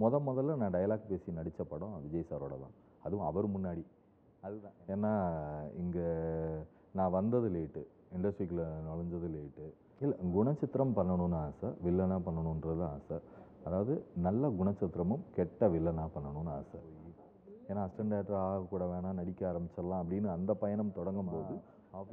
[0.00, 2.74] முத முதல்ல நான் டயலாக் பேசி நடித்த படம் விஜய் சாரோட தான்.
[3.02, 3.84] அதுவும் அவர் முன்னாடி.
[4.40, 4.76] அதுதான்.
[4.94, 5.12] ஏன்னா
[5.82, 6.08] இங்கே
[6.92, 7.82] நான் வந்தது லேட்டு
[8.16, 9.66] இண்டஸ்ட்ரிக்குள்ளே நுழைஞ்சது லேட்டு
[10.00, 13.18] இல்லை குணச்சித்திரம் பண்ணணும்னு ஆசை வில்லனாக பண்ணணுன்றது ஆசை.
[13.64, 13.94] அதாவது
[14.26, 16.80] நல்ல குணச்சித்திரமும் கெட்ட வில்லனாக பண்ணணும்னு ஆசை.
[17.68, 21.54] ஏன்னா அசிஸ்டன்ட் டேரக்டர் ஆகக்கூட வேணாம் நடிக்க ஆரம்பிச்சிடலாம் அப்படின்னு அந்த பயணம் தொடங்கும் போது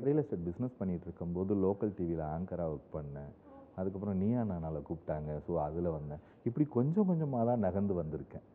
[0.06, 3.34] ரியல் எஸ்டேட் பிஸ்னஸ் பண்ணிகிட்டு இருக்கும்போது லோக்கல் டிவியில் ஆங்கராக ஒர்க் பண்ணேன்.
[3.76, 5.40] அதுக்கப்புறம் நீயா நானால கூப்பிட்டாங்க.
[5.48, 6.24] ஸோ அதில் வந்தேன்.
[6.44, 8.46] இப்படி கொஞ்சம் கொஞ்சமாக தான் நகர்ந்து வந்திருக்கேன்.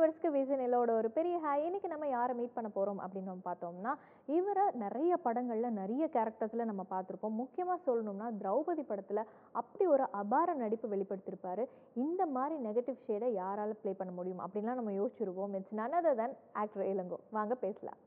[0.00, 3.92] வானவில் வியூவர்ஸ்க்கு விஜயனிலோட ஒரு பெரிய ஹாய் இன்னைக்கு நம்ம யாரை மீட் பண்ண போகிறோம் அப்படின்னு நம்ம பார்த்தோம்னா
[4.36, 7.38] இவரை நிறைய படங்களில் நிறைய கேரக்டர்ஸில் நம்ம பார்த்துருப்போம்.
[7.42, 13.92] முக்கியமாக சொல்லணும்னா திரௌபதி படத்தில் அப்படி ஒரு அபார நடிப்பு வெளிப்படுத்தியிருப்பாரு இந்த மாதிரி நெகட்டிவ் ஷேடை யாரால ப்ளே
[13.92, 18.00] பண்ண முடியும் அப்படின்லாம் நம்ம யோசிச்சிருப்போம் it's none other than actor Ilango வாங்க பேசலாம்.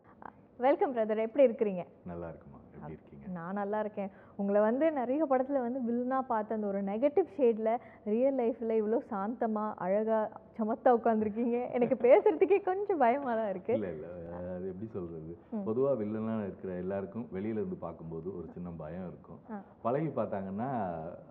[0.58, 1.86] வெல்கம் பிரதர் எப்படி இருக்கிறீங்க?
[2.06, 2.53] நல்லா இருக்கும்.
[2.84, 4.10] எப்படி இருக்கீங்க நான் நல்லா இருக்கேன்.
[4.42, 7.72] உங்களை வந்து நிறைய படத்தில் வந்து வில்லனா பார்த்த அந்த ஒரு நெகட்டிவ் ஷேடில்
[8.14, 14.10] ரியல் லைஃப்பில் இவ்வளோ சாந்தமாக அழகாக சமத்தா உட்காந்துருக்கீங்க எனக்கு பேசுறதுக்கே கொஞ்சம் பயமாக தான் இருக்குது இல்லை இல்லை.
[14.56, 15.34] அது எப்படி சொல்கிறது
[15.68, 19.40] பொதுவாக வில்லனாக இருக்கிற எல்லாருக்கும் வெளியில இருந்து பார்க்கும்போது ஒரு சின்ன பயம் இருக்கும்.
[19.86, 20.72] பழகி பார்த்தாங்கன்னா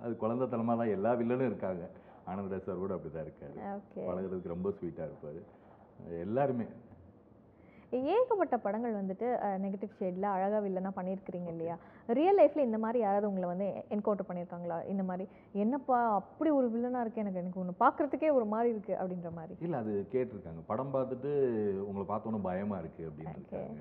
[0.05, 1.85] அது குழந்தைத்தனமாக தான் எல்லா வில்லனும் இருக்காங்க.
[2.31, 3.57] ஆனந்தராஜ் சார் கூட அப்படி தான் இருக்காரு
[4.09, 5.41] பழகுறதுக்கு ரொம்ப ஸ்வீட்டாக இருப்பார்.
[6.27, 6.67] எல்லாருமே
[8.13, 9.27] ஏகப்பட்ட படங்கள் வந்துட்டு
[9.65, 11.77] நெகட்டிவ் ஷேடில் அழகாக வில்லனா பண்ணியிருக்கிறீங்க இல்லையா?
[12.19, 14.79] ரியல் லைஃப்பில் இந்த மாதிரி யாராவது உங்களை வந்து என்கவுண்டர் பண்ணியிருக்காங்களா?
[14.93, 15.27] இந்த மாதிரி
[15.65, 19.57] என்னப்பா அப்படி ஒரு வில்லனாக இருக்கு எனக்கு எனக்கு ஒன்று பார்க்குறதுக்கே ஒரு மாதிரி இருக்குது அப்படின்ற மாதிரி.
[19.67, 20.63] இல்லை அது கேட்டிருக்காங்க.
[20.73, 21.33] படம் பார்த்துட்டு
[21.89, 23.81] உங்களை பார்த்தோன்னே பயமா இருக்கு அப்படின்னு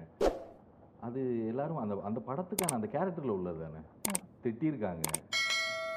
[1.07, 3.79] அது எல்லாரும் அந்த அந்த படத்துக்கான அந்த கேரக்டரில் உள்ளது தானே.
[4.43, 5.05] திட்டியிருக்காங்க.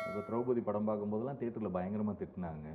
[0.08, 2.68] இப்போ திரௌபதி படம் பார்க்கும்போதெல்லாம் தேட்டரில் பயங்கரமாக திட்டினாங்க.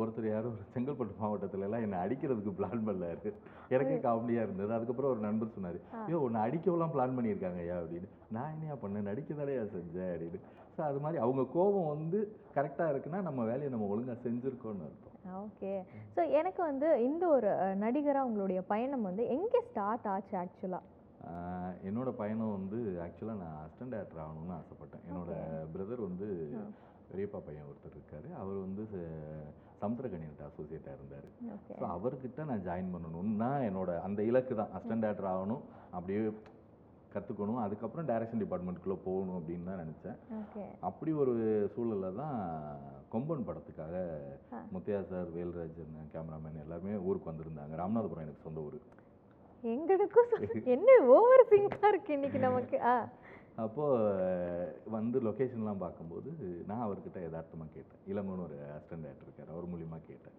[0.00, 3.30] ஒருத்தர் யாரும் ஒரு செங்கல்பட்டு மாவட்டத்துல எல்லாம் என்னை அடிக்கிறதுக்கு பிளான் பண்ணாரு.
[3.74, 4.70] எனக்கே காமெடியாக இருந்தது.
[4.76, 8.08] அதுக்கப்புறம் ஒரு நண்பர் சொன்னார் ஐயோ உன்னை அடிக்கவெல்லாம் பிளான் பண்ணியிருக்காங்க ஐயா அப்படின்னு.
[8.36, 9.08] நான் என்னையா பண்ணேன்?
[9.10, 10.40] நடிக்க தானேயா செஞ்சேன் அப்படின்னு.
[10.76, 12.18] ஸோ அது மாதிரி அவங்க கோபம் வந்து
[12.56, 15.14] கரெக்டாக இருக்குன்னா நம்ம வேலையை நம்ம ஒழுங்காக செஞ்சுருக்கோம்னு அர்த்தம்.
[15.44, 15.72] ஓகே.
[16.16, 17.50] ஸோ எனக்கு வந்து இந்த ஒரு
[17.84, 20.84] நடிகராக உங்களுடைய பயணம் வந்து எங்கே ஸ்டார்ட் ஆச்சு ஆக்சுவலாக
[21.84, 25.04] என்னோட பயணம் வந்து ஆக்சுவலாக நான் அசிஸ்டன்ட் டேரக்டர் ஆகணும்னு ஆசைப்பட்டேன்.
[25.10, 25.30] என்னோட
[25.74, 26.26] பிரதர் வந்து
[27.12, 28.34] பெரியப்பா பையன் ஒருத்தர் இருக்காரு.
[28.38, 31.26] அவர் வந்து ச- சமுத்திரக்கணியன்ட்ட அசோசியேட்டாக இருந்தார்.
[31.80, 34.68] ஸோ அவர்கிட்ட நான் ஜாயின் பண்ணணும்னு தான் என்னோட அந்த இலக்கு தான்.
[34.74, 36.32] அசிஸ்டன்ட் டேரக்டர் ஆகணும் அப்படியே
[37.14, 40.18] கற்றுக்கணும் அதுக்கப்புறம் டைரக்ஷன் டிபார்ட்மெண்ட்டுக்குள்ளே போகணும் அப்படின்னு தான் நினச்சேன்.
[40.80, 41.34] அப்படி ஒரு
[41.76, 42.36] சூழல்ல தான்
[43.12, 43.94] கொம்பன் படத்துக்காக.
[44.74, 47.74] முத்தையா சார் வேல்ராஜன் கேமராமேன் எல்லாருமே ஊருக்கு வந்திருந்தாங்க.
[47.76, 48.78] ராமநாதபுரம் எனக்கு சொந்த ஊர்.
[49.74, 52.76] எங்களுக்கும் என்ன ஓவர் சிங்காக இருக்கு இன்னைக்கு நமக்கு?
[52.82, 53.08] ஆ.
[53.56, 56.30] அப்போது வந்து லொக்கேஷன்லாம் பார்க்கும்போது
[56.66, 58.02] நான் அவர்கிட்ட யதார்த்தமாக கேட்டேன்.
[58.12, 59.52] இளங்கோன்னு ஒரு அசிஸ்டன்ட் டேரக்டர் இருக்கார்.
[59.52, 60.36] அவர் மூலியமாக கேட்டேன்.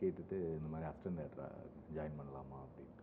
[0.00, 1.62] கேட்டுட்டு இந்த மாதிரி அசிஸ்டன்ட் டேரக்டராக
[1.96, 2.94] ஜாயின் பண்ணலாமா அப்படின்னு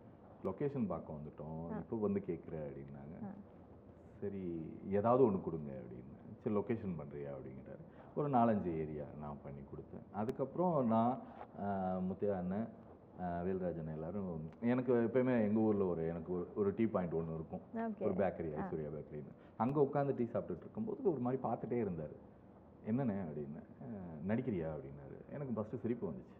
[0.44, 1.60] லொக்கேஷன் பார்க்க வந்துட்டோம்.
[1.78, 3.16] இப்போ வந்து கேட்குற அப்படின்னாங்க.
[4.20, 4.42] சரி
[4.90, 6.12] ஏதாவது ஒன்று கொடுங்க அப்படின்னு.
[6.42, 7.84] சரி லொக்கேஷன் பண்ணுறியா அப்படிங்கிறாரு.
[8.16, 10.06] ஒரு நாலஞ்சு ஏரியா நான் பண்ணி கொடுத்தேன்.
[10.12, 11.14] அதுக்கப்புறம் நான்
[12.08, 12.68] முத்தையா அண்ணன்
[13.20, 17.60] வேல்ராஜன் எல்லாரும் எனக்கு எப்பயுமே எங்கள் ஊரில் ஒரு எனக்கு ஒரு ஒரு டீ பாயிண்ட் ஒன்று இருக்கும்.
[18.00, 22.32] ஒரு பேக்கரி ஐஸ்வர்யா பேக்கரின்னு அங்கே உட்காந்து டீ சாப்பிட்டுட்டு இருக்கும்போது ஒரு மாதிரி பார்த்துட்டே இருந்தார்.
[22.86, 23.18] என்னண்ணே?
[23.18, 23.62] அப்படின்னு.
[23.82, 24.72] "அஹ், நடிக்கிறியா?
[24.72, 25.32] அப்படின்னாரு.
[25.32, 26.32] எனக்கு ஃபஸ்ட்டு சிரிப்பு வந்துச்சு.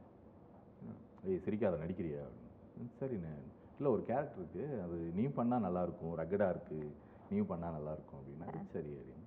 [1.25, 2.21] ஏய் சிரிக்காத நடிக்கிறியா?
[2.21, 3.01] அப்படின்னு.
[3.01, 3.35] சரிண்ணே.
[3.77, 4.83] இல்லை ஒரு கேரக்டர் இருக்கு.
[4.83, 6.15] அது நீ பண்ணால் நல்லாயிருக்கும்.
[6.15, 6.87] ரகடாக இருக்குது
[7.31, 8.19] நீயும் பண்ணால் நல்லாயிருக்கும்.
[8.19, 8.67] அப்படின்னாரு.
[8.73, 9.23] சரி அப்படின்னு.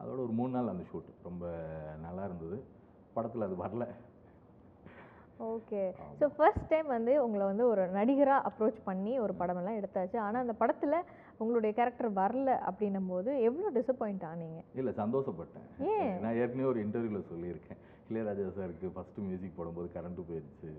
[0.00, 1.56] அதோட ஒரு மூணு நாள் அந்த ஷூட் ரொம்ப
[2.00, 2.62] நல்லா இருந்தது.
[3.14, 3.88] படத்தில் அது வரல.
[5.52, 5.82] ஓகே.
[6.18, 10.18] ஸோ ஃபர்ஸ்ட் டைம் வந்து உங்களை வந்து ஒரு நடிகராக அப்ரோச் பண்ணி ஒரு படமெல்லாம் எடுத்தாச்சு.
[10.26, 10.98] ஆனால் அந்த படத்தில்
[11.42, 15.66] உங்களுடைய கேரக்டர் வரல அப்படின்னும் போது எவ்வளோ டிசப்பாயிண்ட் ஆனீங்க இல்லை சந்தோஷப்பட்டேன்.
[15.94, 16.14] ஏன்?
[16.24, 17.80] நான் ஏற்கனவே ஒரு இன்டர்வியூவில் சொல்லியிருக்கேன்.
[18.10, 20.70] இளையராஜா சாருக்கு ஃபஸ்ட்டு மியூசிக் போடும்போது கரண்ட்டு போயிடுச்சு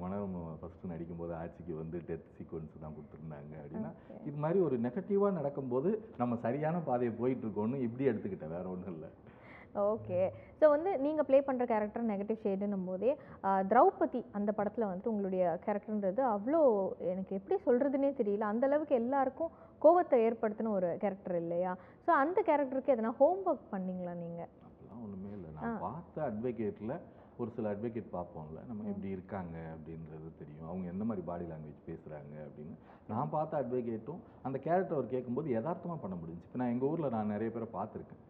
[0.00, 3.90] மனோரமா ஃபஸ்ட்டு நடிக்கும்போது ஆட்சிக்கு வந்து டெத் சீக்வன்ஸ் தான் கொடுத்துருந்தாங்க அப்படின்னா.
[4.28, 5.90] இது மாதிரி ஒரு நெகட்டிவாக நடக்கும்போது
[6.22, 9.10] நம்ம சரியான பாதையை போயிட்டு இருக்கோம்னு இப்படி எடுத்துக்கிட்டேன் வேற ஒன்றும் இல்லை.
[9.74, 10.20] ஓகே
[10.60, 13.12] ஸோ வந்து நீங்கள் ப்ளே பண்ணுற கேரக்டர் நெகட்டிவ் ஷேடுன்னும் போதே
[13.70, 16.60] திரௌபதி அந்த படத்தில் வந்துட்டு உங்களுடைய கேரக்டர்ன்றது அவ்வளோ
[17.12, 18.50] எனக்கு எப்படி சொல்கிறதுனே தெரியல.
[18.52, 21.72] அந்த அளவுக்கு எல்லாருக்கும் கோவத்தை ஏற்படுத்தின ஒரு கேரக்டர் இல்லையா?
[22.06, 25.50] ஸோ அந்த கேரக்டருக்கு எதனா ஹோம்ஒர்க் பண்ணீங்களா நீங்கள் அப்படிலாம் ஒன்றுமே இல்லை.
[25.58, 26.94] நான் பார்த்த அட்வொகேட்டில்
[27.40, 28.60] ஒரு சில அட்வொகேட் பார்ப்போம்ல.
[28.70, 30.66] நம்ம எப்படி இருக்காங்க அப்படின்றது தெரியும்.
[30.70, 32.74] அவங்க எந்த மாதிரி பாடி லாங்குவேஜ் பேசுகிறாங்க அப்படின்னு.
[33.12, 36.48] நான் பார்த்த அட்வொகேட்டும் அந்த கேரக்டர் அவர் கேட்கும்போது யதார்த்தமாக பண்ண முடிஞ்சுச்சு.
[36.50, 38.22] இப்போ நான் எங்கள் ஊரில் நான் நிறைய பேரை பார்த்துருக்கேன்.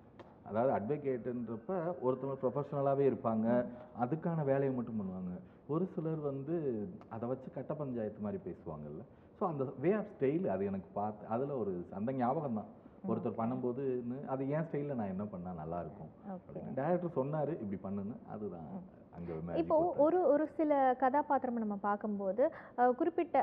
[0.49, 1.73] அதாவது அட்வொகேட்டுன்றப்ப
[2.05, 3.49] ஒருத்தவங்க ப்ரொஃபஷனலாகவே இருப்பாங்க.
[4.05, 5.33] அதுக்கான வேலையை மட்டும் பண்ணுவாங்க.
[5.73, 6.55] ஒரு சிலர் வந்து
[7.17, 9.03] அதை வச்சு கட்ட பஞ்சாயத்து மாதிரி பேசுவாங்கல்ல.
[9.39, 12.71] ஸோ அந்த வே ஆஃப் ஸ்டைல் அது எனக்கு பார்த்து அதில் ஒரு அந்த ஞாபகம் தான்.
[13.11, 13.85] ஒருத்தர் பண்ணும்போது
[14.33, 16.11] அது என் ஸ்டைலில் நான் என்ன பண்ணால் நல்லா இருக்கும்.
[16.35, 16.43] ஓகே.
[16.49, 18.17] அப்படின்னு டேரக்டர் சொன்னார் இப்படி பண்ணுன்னு.
[18.35, 18.69] அதுதான்
[19.61, 22.45] இப்போ ஒரு ஒரு சில கதாபாத்திரம் நம்ம பார்க்கும்போது
[22.99, 23.39] குறிப்பிட்ட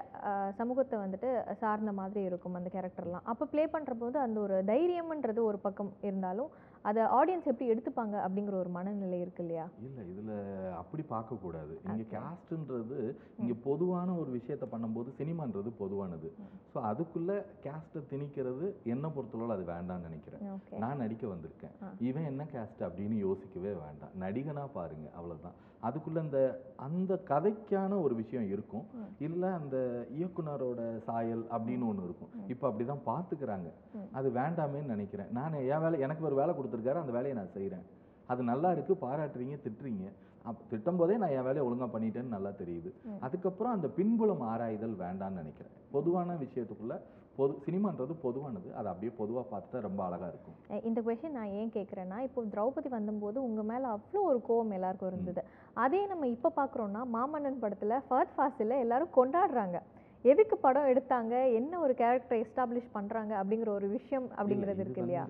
[0.60, 1.30] சமூகத்தை வந்துட்டு
[1.62, 6.50] சார்ந்த மாதிரி இருக்கும் அந்த கேரக்டர்லாம் அப்போ ப்ளே பண்ணுற போது அந்த ஒரு தைரியம்ன்றது ஒரு பக்கம் இருந்தாலும்
[6.88, 9.66] அதை ஆடியன்ஸ் எப்படி எடுத்துப்பாங்க அப்படிங்கிற ஒரு மனநிலை இருக்கு இல்லையா?
[9.86, 10.34] இல்லை இதில்
[10.82, 11.74] அப்படி பார்க்கக்கூடாது.
[11.88, 13.00] இங்கே கேஸ்ட்ன்றது
[13.40, 16.30] இங்கே பொதுவான ஒரு விஷயத்த பண்ணும்போது சினிமான்றது பொதுவானது.
[16.74, 20.46] ஸோ அதுக்குள்ளே கேஸ்ட்டை திணிக்கிறது என்னை பொறுத்தளவு அது வேண்டாம்னு நினைக்கிறேன்.
[20.84, 21.76] நான் நடிக்க வந்திருக்கேன்.
[22.10, 24.16] இவன் என்ன கேஸ்ட் அப்படின்னு யோசிக்கவே வேண்டாம்.
[24.26, 25.58] நடிகனா பாருங்க அவ்வளவுதான்.
[25.84, 28.86] அதுக்குள்ள அந்த அந்த கதைக்கான ஒரு விஷயம் இருக்கும்.
[29.20, 32.30] இல்ல அந்த இயக்குனரோட சாயல் அப்படின்னு ஒண்ணு இருக்கும்.
[32.48, 33.72] இப்போ அப்படிதான் பாத்துக்கிறாங்க.
[33.94, 34.16] ம்.
[34.16, 35.32] அது வேண்டாமேன்னு நினைக்கிறேன்.
[35.32, 37.84] நான் என் வேலை எனக்கு ஒரு வேலை கொடுத்துருக்காரு அந்த வேலையை நான் செய்றேன்.
[38.28, 40.12] அது நல்லா இருக்கு பாராட்டுறீங்க திட்டுறீங்க.
[40.44, 42.92] அப் திட்டும் போதே நான் என் வேலையை ஒழுங்கா பண்ணிட்டேன்னு நல்லா தெரியுது.
[43.20, 45.72] அதுக்கப்புறம் அந்த பின்புலம் ஆராய்தல் வேண்டாம்னு நினைக்கிறேன்.
[45.92, 47.00] பொதுவான விஷயத்துக்குள்ள
[47.40, 48.70] பொது சினிமான்றது பொதுவானது.
[48.80, 50.58] அதை அப்படியே பொதுவா பார்த்துட்டா ரொம்ப அழகா இருக்கும்.
[50.90, 55.44] இந்த கொஷின் நான் ஏன் கேட்குறேன்னா இப்போ திரௌபதி வந்தபோது உங்க மேல அவ்வளோ ஒரு கோவம் எல்லாருக்கும் இருந்தது.
[55.86, 59.80] அதே நம்ம இப்போ பார்க்குறோன்னா மாமன்னன் படத்துல ஃபர்ஸ்ட் ஃபாஸ்டில் எல்லாரும் கொண்டாடுறாங்க.
[60.26, 61.34] எதுக்கு படம் எடுத்தாங்க?
[61.58, 63.34] என்ன ஒரு கேரக்டர் எஸ்டாப்ளிஷ் பண்றாங்க?
[63.42, 65.22] அப்படிங்கிற ஒரு விஷயம் அப்படிங்கிறது இருக்கு இல்லையா?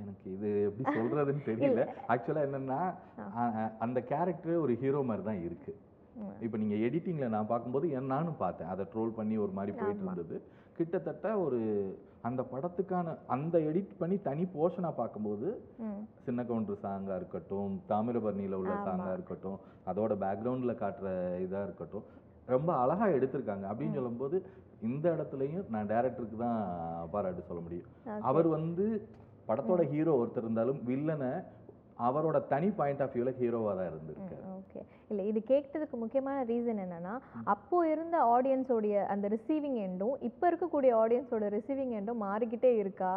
[0.00, 1.82] எனக்கு இது எப்படி சொல்றதுன்னு தெரியல.
[2.12, 2.80] ஆக்சுவலா என்னன்னா
[3.86, 5.74] அந்த கேரக்டர் ஒரு ஹீரோ மாதிரி தான் இருக்கு.
[6.22, 6.34] ம்.
[6.46, 8.72] இப்போ நீங்க எடிட்டிங்ல நான் பார்க்கும்போது நானும் பார்த்தேன்.
[8.74, 10.04] அதை ட்ரோல் பண்ணி ஒரு மாதிரி போயிட்டு.
[10.06, 10.36] இருந்தது.
[10.76, 11.60] கிட்டத்தட்ட ஒரு
[12.28, 15.48] அந்த படத்துக்கான அந்த எடிட் பண்ணி தனி போர்ஷனா பார்க்கும்போது
[16.26, 18.84] சின்ன கவுண்டர் சாங்கா இருக்கட்டும் தாமிரபரணியில உள்ள ஆமா.
[18.86, 21.08] சாங்கா இருக்கட்டும் அதோட பேக்ரவுண்ட்ல காட்டுற
[21.46, 22.06] இதா இருக்கட்டும்
[22.48, 23.66] ரொம்ப அழகா எடுத்திருக்காங்க.
[23.70, 24.36] அப்படின்னு சொல்லும்போது
[24.82, 26.58] இந்த இடத்துலயும் நான் டேரக்டருக்கு தான்
[27.12, 27.86] பாராட்டு சொல்ல முடியும்.
[28.30, 28.86] அவர் வந்து
[29.48, 31.32] படத்தோட ஹீரோ ஒருத்தர் இருந்தாலும் வில்லனை
[32.00, 34.44] அவரோட தனி பாயிண்ட் ஆஃப் வியூல ஹீரோவா தான் இருந்திருக்காரு.
[34.74, 37.12] ஓகே இல்ல இது கேட்டதுக்கு முக்கியமான ரீசன் என்னன்னா
[37.54, 43.12] அப்போ இருந்த ஆடியன்ஸோடைய அந்த ரிசீவிங் எண்டும் இப்போ இருக்கக்கூடிய ஆடியன்ஸோட ரிசீவிங் எண்டும் மாறிக்கிட்டே இருக்கா?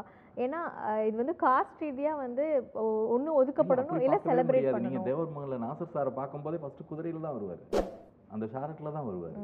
[0.45, 0.59] ஏன்னா
[1.07, 2.43] இது வந்து காஸ்ட் ரீதியா வந்து
[3.13, 5.07] ஒன்று ஒதுக்கப்படணும் இல்ல செலிப்ரேட் பண்ணணும்.
[5.09, 7.63] தேவர் மகன்ல நாசர் சாரை பார்க்கும்போதே ஃபர்ஸ்ட் குதிரையில தான் வருவாரு.
[8.33, 9.37] அந்த ஷாரட்ல தான் வருவாரு.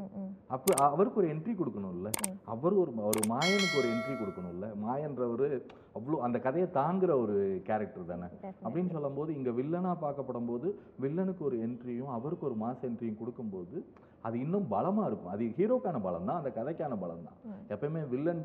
[0.54, 2.10] அப்போ அவருக்கு ஒரு என்ட்ரி கொடுக்கணும்ல.
[2.54, 5.46] அவர் ஒரு ஒரு மாயனுக்கு ஒரு என்ட்ரி கொடுக்கணும்ல மாயன்றவர்
[5.98, 7.36] அவ்வளோ அந்த கதையை தாங்குற ஒரு
[7.68, 8.28] கேரக்டர் தானே.
[8.64, 10.68] அப்படின்னு சொல்லும்போது இங்க வில்லனா பார்க்கப்படும் போது
[11.04, 13.76] வில்லனுக்கு ஒரு என்ட்ரியும் அவருக்கு ஒரு மாஸ் என்ட்ரியும் கொடுக்கும்போது
[14.28, 17.38] அது இன்னும் பலமா இருக்கும் அது ஹீரோக்கான பலம் தான் அந்த கதைக்கான பலம் தான்.
[17.74, 18.40] எப்பயுமே வில்லன்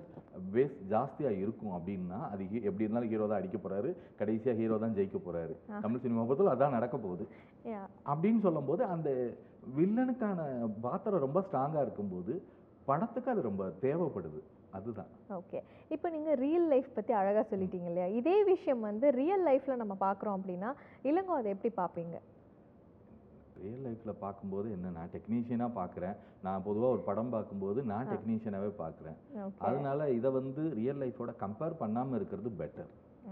[0.55, 3.89] பேஸ் ஜாஸ்தியா இருக்கும் அப்படின்னா அது எப்படி இருந்தாலும் ஹீரோ தான் அடிக்க போறாரு
[4.21, 5.53] கடைசியா ஹீரோ தான் ஜெயிக்க போறாரு.
[5.85, 7.25] தமிழ் சினிமா பொறுத்தவரை அதான் நடக்க போகுது.
[8.13, 9.09] அப்படின்னு சொல்லும்போது அந்த
[9.75, 10.39] வில்லனுக்கான
[10.81, 12.33] பாத்திரம் ரொம்ப ஸ்ட்ராங்கா இருக்கும்போது
[12.87, 14.39] படத்துக்கு அது ரொம்ப தேவைப்படுது.
[14.77, 15.09] அதுதான்.
[15.35, 15.59] ஓகே
[15.91, 18.07] இப்போ நீங்க ரியல் லைஃப் பத்தி அழகா சொல்லிட்டீங்க இல்லையா?
[18.19, 20.69] இதே விஷயம் வந்து ரியல் லைஃப்ல நம்ம பார்க்குறோம் அப்படின்னா
[21.09, 22.17] இளங்கோ அதை எப்படி பார்ப்பீங்க
[23.59, 29.17] ரியல் லைஃப்ல பார்க்கும்போது என்ன நான் டெக்னீஷியனாக பார்க்குறேன் நான் பொதுவா ஒரு படம் பார்க்கும்போது நான் டெக்னீஷியனாகவே பார்க்குறேன்
[29.67, 32.91] அதனால இதை வந்து ரியல் லைஃபோட கம்பேர் பண்ணாம இருக்கிறது பெட்டர்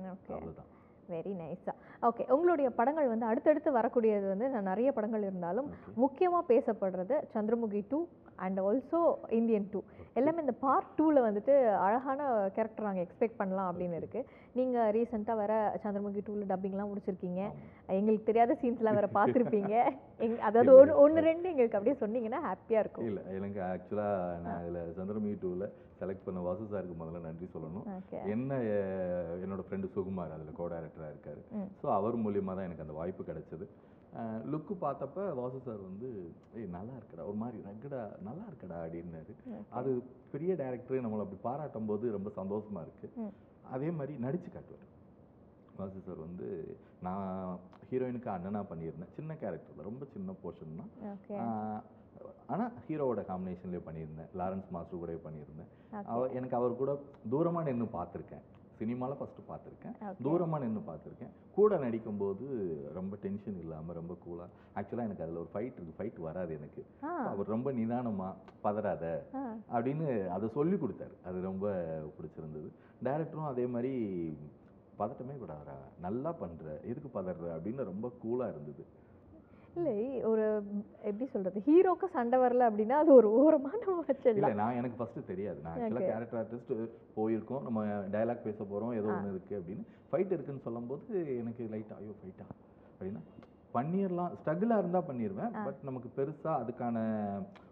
[0.10, 0.72] ஓகே அவ்வளவுதான்.
[1.10, 1.74] வெரி நைஸா
[2.04, 5.94] ஓகே உங்களுடைய படங்கள் வந்து அடுத்தடுத்து வரக்கூடியது வந்து நான் நிறைய படங்கள் இருந்தாலும் Okay.
[6.04, 8.00] முக்கியமா பேசப்படுறது Chandramukhi two
[8.38, 9.00] and also
[9.38, 9.80] Indian two
[10.16, 11.54] எல்லாமே இந்த பார்ட் டூவில் வந்துட்டு
[11.86, 12.20] அழகான
[12.56, 14.22] கேரக்டர் நாங்கள் எக்ஸ்பெக்ட் பண்ணலாம் அப்படின்னு இருக்கு.
[14.60, 17.42] நீங்க ரீசெண்டாக வர சந்திரமுகி டூவில் டப்பிங்லாம் முடிச்சிருக்கீங்க.
[17.98, 19.76] எங்களுக்கு தெரியாத சீன்ஸ்லாம் வேற பார்த்துருப்பீங்க.
[20.26, 23.08] எங் அதாவது ஒன்று ஒன்று ரெண்டு எங்களுக்கு அப்படியே சொன்னீங்கன்னா ஹாப்பியாக இருக்கும்.
[23.10, 24.08] இல்ல எனக்கு ஆக்சுவலா
[24.46, 25.68] நான் இதுல சந்திரமி டூவில்
[26.00, 27.86] செலக்ட் பண்ண வாசு சாருக்கு முதல்ல நன்றி சொல்லணும்.
[28.36, 28.62] என்ன
[29.44, 31.44] என்னோட ஃப்ரெண்டு சுகுமார் அதுல கோ டைரக்டராக இருக்காரு.
[31.82, 33.68] ஸோ அவர் மூலியமா தான் எனக்கு அந்த வாய்ப்பு கிடைச்சது.
[34.52, 36.08] லுக்கு பார்த்தப்ப வாசு சார் வந்து
[36.58, 39.34] ஏய் நல்லா இருக்கடா ஒரு மாதிரி ரங்கடா நல்லா இருக்கடா அப்படின்னாரு.
[39.80, 39.92] அது
[40.34, 43.08] பெரிய டேரக்டர் நம்மளை அப்படி பாராட்டும் போது ரொம்ப சந்தோஷமா இருக்கு.
[43.72, 44.86] அதே மாதிரி நடிச்சு காட்டுவார்.
[45.78, 47.58] வாசு சார் வந்து நான்
[47.92, 49.14] ஹீரோயினுக்கு அண்ணனா பண்ணியிருந்தேன்.
[49.16, 49.86] சின்ன கேரக்டர் தான்.
[49.86, 50.90] ரொம்ப சின்ன போர்ஷன் தான்.
[51.04, 51.34] ஓகே.
[51.34, 51.82] ஆஹ்
[52.48, 54.30] ஆனா ஹீரோவோட காம்பினேஷன்லேயே பண்ணியிருந்தேன்.
[54.38, 55.68] லாரன்ஸ் மாஸ்டர் கூடயே பண்ணியிருந்தேன்.
[55.94, 56.06] Okay.
[56.06, 57.02] அவ எனக்கு அவர் கூட
[57.32, 58.42] தூரமா நின்று பார்த்துருக்கேன்.
[58.80, 59.88] சினிமால ஃபர்ஸ்ட் பார்த்துருக்கேன்.
[59.88, 60.16] Okay.
[60.24, 61.30] தூரமா நின்று பார்த்துருக்கேன்.
[61.54, 62.46] கூட நடிக்கும்போது
[62.94, 66.04] ரொம்ப டென்ஷன் இல்லாம ரொம்ப கூலா ஆக்சுவலா எனக்கு அதுல ஒரு ஃபைட் இருக்கு.
[66.04, 66.86] ஃபைட் வராது எனக்கு.
[67.08, 69.20] அவர் ரொம்ப நிதானமா பதறாத.
[69.74, 71.26] அப்படின்னு அதை சொல்லி கொடுத்தாரு.
[71.26, 71.72] அது ரொம்ப
[72.22, 72.70] பிடிச்சிருந்தது.
[73.04, 74.28] டைரக்டரும் அதே மாதிரி
[75.00, 76.80] பதட்டமே கூடாதுடா நல்லா பண்ற.
[76.84, 77.36] எதுக்கு பதற?
[77.42, 78.97] அப்படின்னு ரொம்ப கூலா இருந்தது.
[79.78, 80.44] இல்லை ஒரு
[81.02, 84.04] எப்படி சொல்றது ஹீரோக்கு சண்டை வரல அப்படின்னா அது ஒரு ஓரமா நம்ம
[84.34, 85.60] இல்ல நான் எனக்கு ஃபர்ஸ்ட் தெரியாது.
[85.62, 86.12] நான் ஆக்சுவலா Okay.
[86.12, 86.74] கேரக்டர் ஆர்டிஸ்ட்
[87.18, 87.64] போயிருக்கோம்.
[87.64, 87.82] நம்ம
[88.14, 89.84] டயலாக் பேச போறோம் ஏதோ ஒன்று இருக்கு அப்படின்னு.
[90.12, 91.06] ஃபைட் இருக்குன்னு சொல்லும்போது
[91.36, 92.48] எனக்கு லைட்டா ஐயோ ஃபைட்டா
[92.90, 93.22] அப்படின்னா
[93.74, 96.98] பண்ணிடலாம் ஸ்ட்ரகிளாக இருந்தா பண்ணிடுவேன் பட் நமக்கு பெருசா அதுக்கான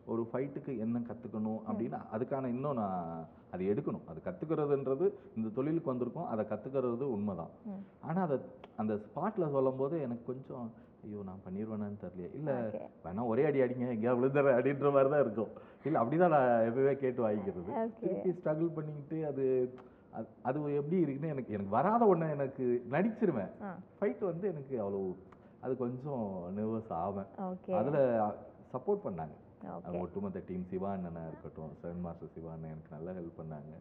[0.05, 4.05] ஒரு ஃபைட்டுக்கு என்ன கத்துக்கணும் அப்படின்னு அதுக்கான இன்னும் நான் அது எடுக்கணும்.
[4.07, 6.27] அது கத்துக்கிறதுன்றது இந்த தொழிலுக்கு வந்திருக்கோம்.
[6.27, 7.51] அதை கத்துக்கிறது உண்மைதான்.
[7.65, 7.81] ம்.
[8.01, 8.37] ஆனா அதை
[8.75, 10.67] அந்த ஸ்பாட்ல சொல்லும்போது எனக்கு கொஞ்சம்
[11.05, 12.51] ஐயோ நான் பண்ணிடுவேனான்னு தெரியல இல்ல
[13.05, 15.47] வேணா ஒரே அடி அடிங்க எங்கேயா விழுந்துறேன் அப்படின்ற மாதிரி தான் இருக்கும்.
[15.83, 17.71] இல்ல அப்படிதான் நான் எப்பவே கேட்டு வாங்கிக்கிறது.
[17.99, 19.73] திருப்பி ஸ்ட்ரகிள் பண்ணிக்கிட்டு அது
[20.15, 23.49] அது- எப்படி இருக்குன்னு எனக்கு எனக்கு வராத ஒண்ணு எனக்கு நடிச்சிருவேன்.
[23.99, 25.15] ஃபைட் வந்து எனக்கு அவ்வளோ
[25.61, 27.25] அது கொஞ்சம் நர்வஸ் ஆவேன்.
[27.73, 27.99] அதில்
[28.73, 29.35] சப்போர்ட் பண்ணாங்க.
[29.99, 33.73] ஒட்டுமொத்த டீம் சிவா அண்ணனா இருக்கட்டும் செவன் மாஸ்டர் சிவா அண்ணன் எனக்கு நல்லா ஹெல்ப் பண்ணாங்க.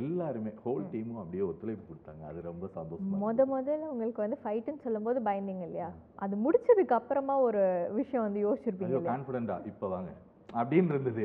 [0.00, 2.22] எல்லாருமே ஹோல் டீமும் அப்படியே ஒத்துழைப்பு கொடுத்தாங்க.
[2.30, 5.88] அது ரொம்ப சந்தோஷமா முத முதல்ல உங்களுக்கு வந்து ஃபைட்டுன்னு சொல்லும்போது பயந்தீங்க இல்லையா?
[6.24, 7.62] அது முடிச்சதுக்கு அப்புறமா ஒரு
[8.00, 10.12] விஷயம் வந்து யோசிச்சிருப்பீங்க கான்ஃபிடென்ட்டா இப்போ வாங்க.
[10.60, 11.24] அப்படின்னு இருந்தது.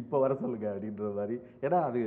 [0.00, 1.36] இப்போ வர சொல்லுங்க அப்படின்ற மாதிரி.
[1.66, 2.00] ஏன்னா அது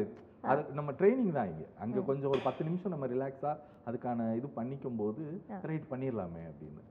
[0.51, 1.65] அது நம்ம ட்ரைனிங் தான் இங்கே.
[1.83, 3.55] அங்கே கொஞ்சம் ஒரு பத்து நிமிஷம் நம்ம ரிலாக்ஸாக
[3.89, 5.23] அதுக்கான இது பண்ணிக்கும் போது
[5.69, 6.83] ரைட் பண்ணிடலாமே அப்படின்னு.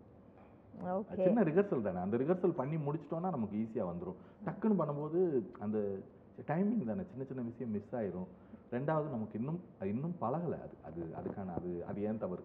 [1.27, 2.01] சின்ன ரிஹர்சல் தானே.
[2.07, 5.21] அந்த ரிஹர்சல் பண்ணி முடிச்சிட்டோம்னா நமக்கு ஈஸியாக வந்துடும் டக்குன்னு பண்ணும்போது
[5.67, 5.79] அந்த
[6.51, 7.05] டைமிங் தானே.
[7.11, 8.29] சின்ன சின்ன விஷயம் மிஸ் ஆயிரும்.
[8.71, 10.59] ரெண்டாவது நமக்கு இன்னும் அது இன்னும் பழகலை.
[10.61, 12.45] அது அது அதுக்கான அது அது ஏன் தவறு?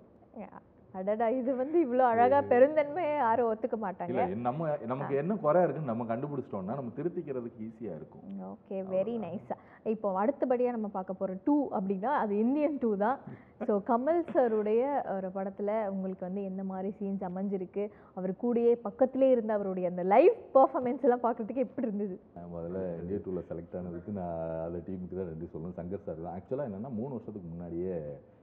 [1.00, 4.24] அடடா இது வந்து இவ்வளோ அழகா பெருந்தன்மையை யாரும் ஒத்துக்க மாட்டாங்க.
[4.48, 8.24] நம்ம நமக்கு என்ன குறை இருக்குன்னு நம்ம கண்டுபிடிச்சிட்டோம்னா நம்ம திருத்திக்கிறதுக்கு ஈஸியாக இருக்கும்.
[8.54, 9.52] ஓகே வெரி நைஸ்
[9.94, 13.20] இப்போ அடுத்தபடியாக நம்ம பார்க்க போகிற டூ அப்படின்னா அது இந்தியன் டூ தான்.
[13.68, 14.84] ஸோ கமல் சாருடைய
[15.16, 17.84] ஒரு படத்தில் உங்களுக்கு வந்து எந்த மாதிரி சீன்ஸ் அமைஞ்சிருக்கு?
[18.18, 22.18] அவர் கூடயே பக்கத்திலே இருந்த அவருடைய அந்த லைவ் பர்ஃபார்மன்ஸ் எல்லாம் பார்க்கறதுக்கு எப்படி இருந்தது?
[22.56, 25.78] முதல்ல இந்தியா டூவில் செலக்ட் ஆனதுக்கு நான் அந்த டீமுக்கு தான் நன்றி சொல்லணும்.
[25.80, 26.36] சங்கர் சார் தான்.
[26.38, 27.96] ஆக்சுவலாக என்னென்னா மூணு வருஷத்துக்கு முன்னாடியே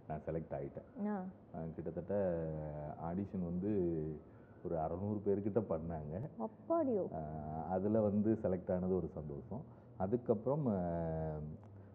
[0.09, 0.89] நான் செலக்ட் ஆகிட்டேன்
[1.77, 2.15] கிட்டத்தட்ட
[3.09, 3.71] ஆடிஷன் வந்து
[4.67, 6.15] ஒரு அறநூறு பேர்கிட்ட பண்ணாங்க.
[6.47, 7.03] அப்பாடியோ.
[7.75, 9.63] அதில் வந்து செலக்ட் ஆனது ஒரு சந்தோஷம்.
[10.05, 10.67] அதுக்கப்புறம்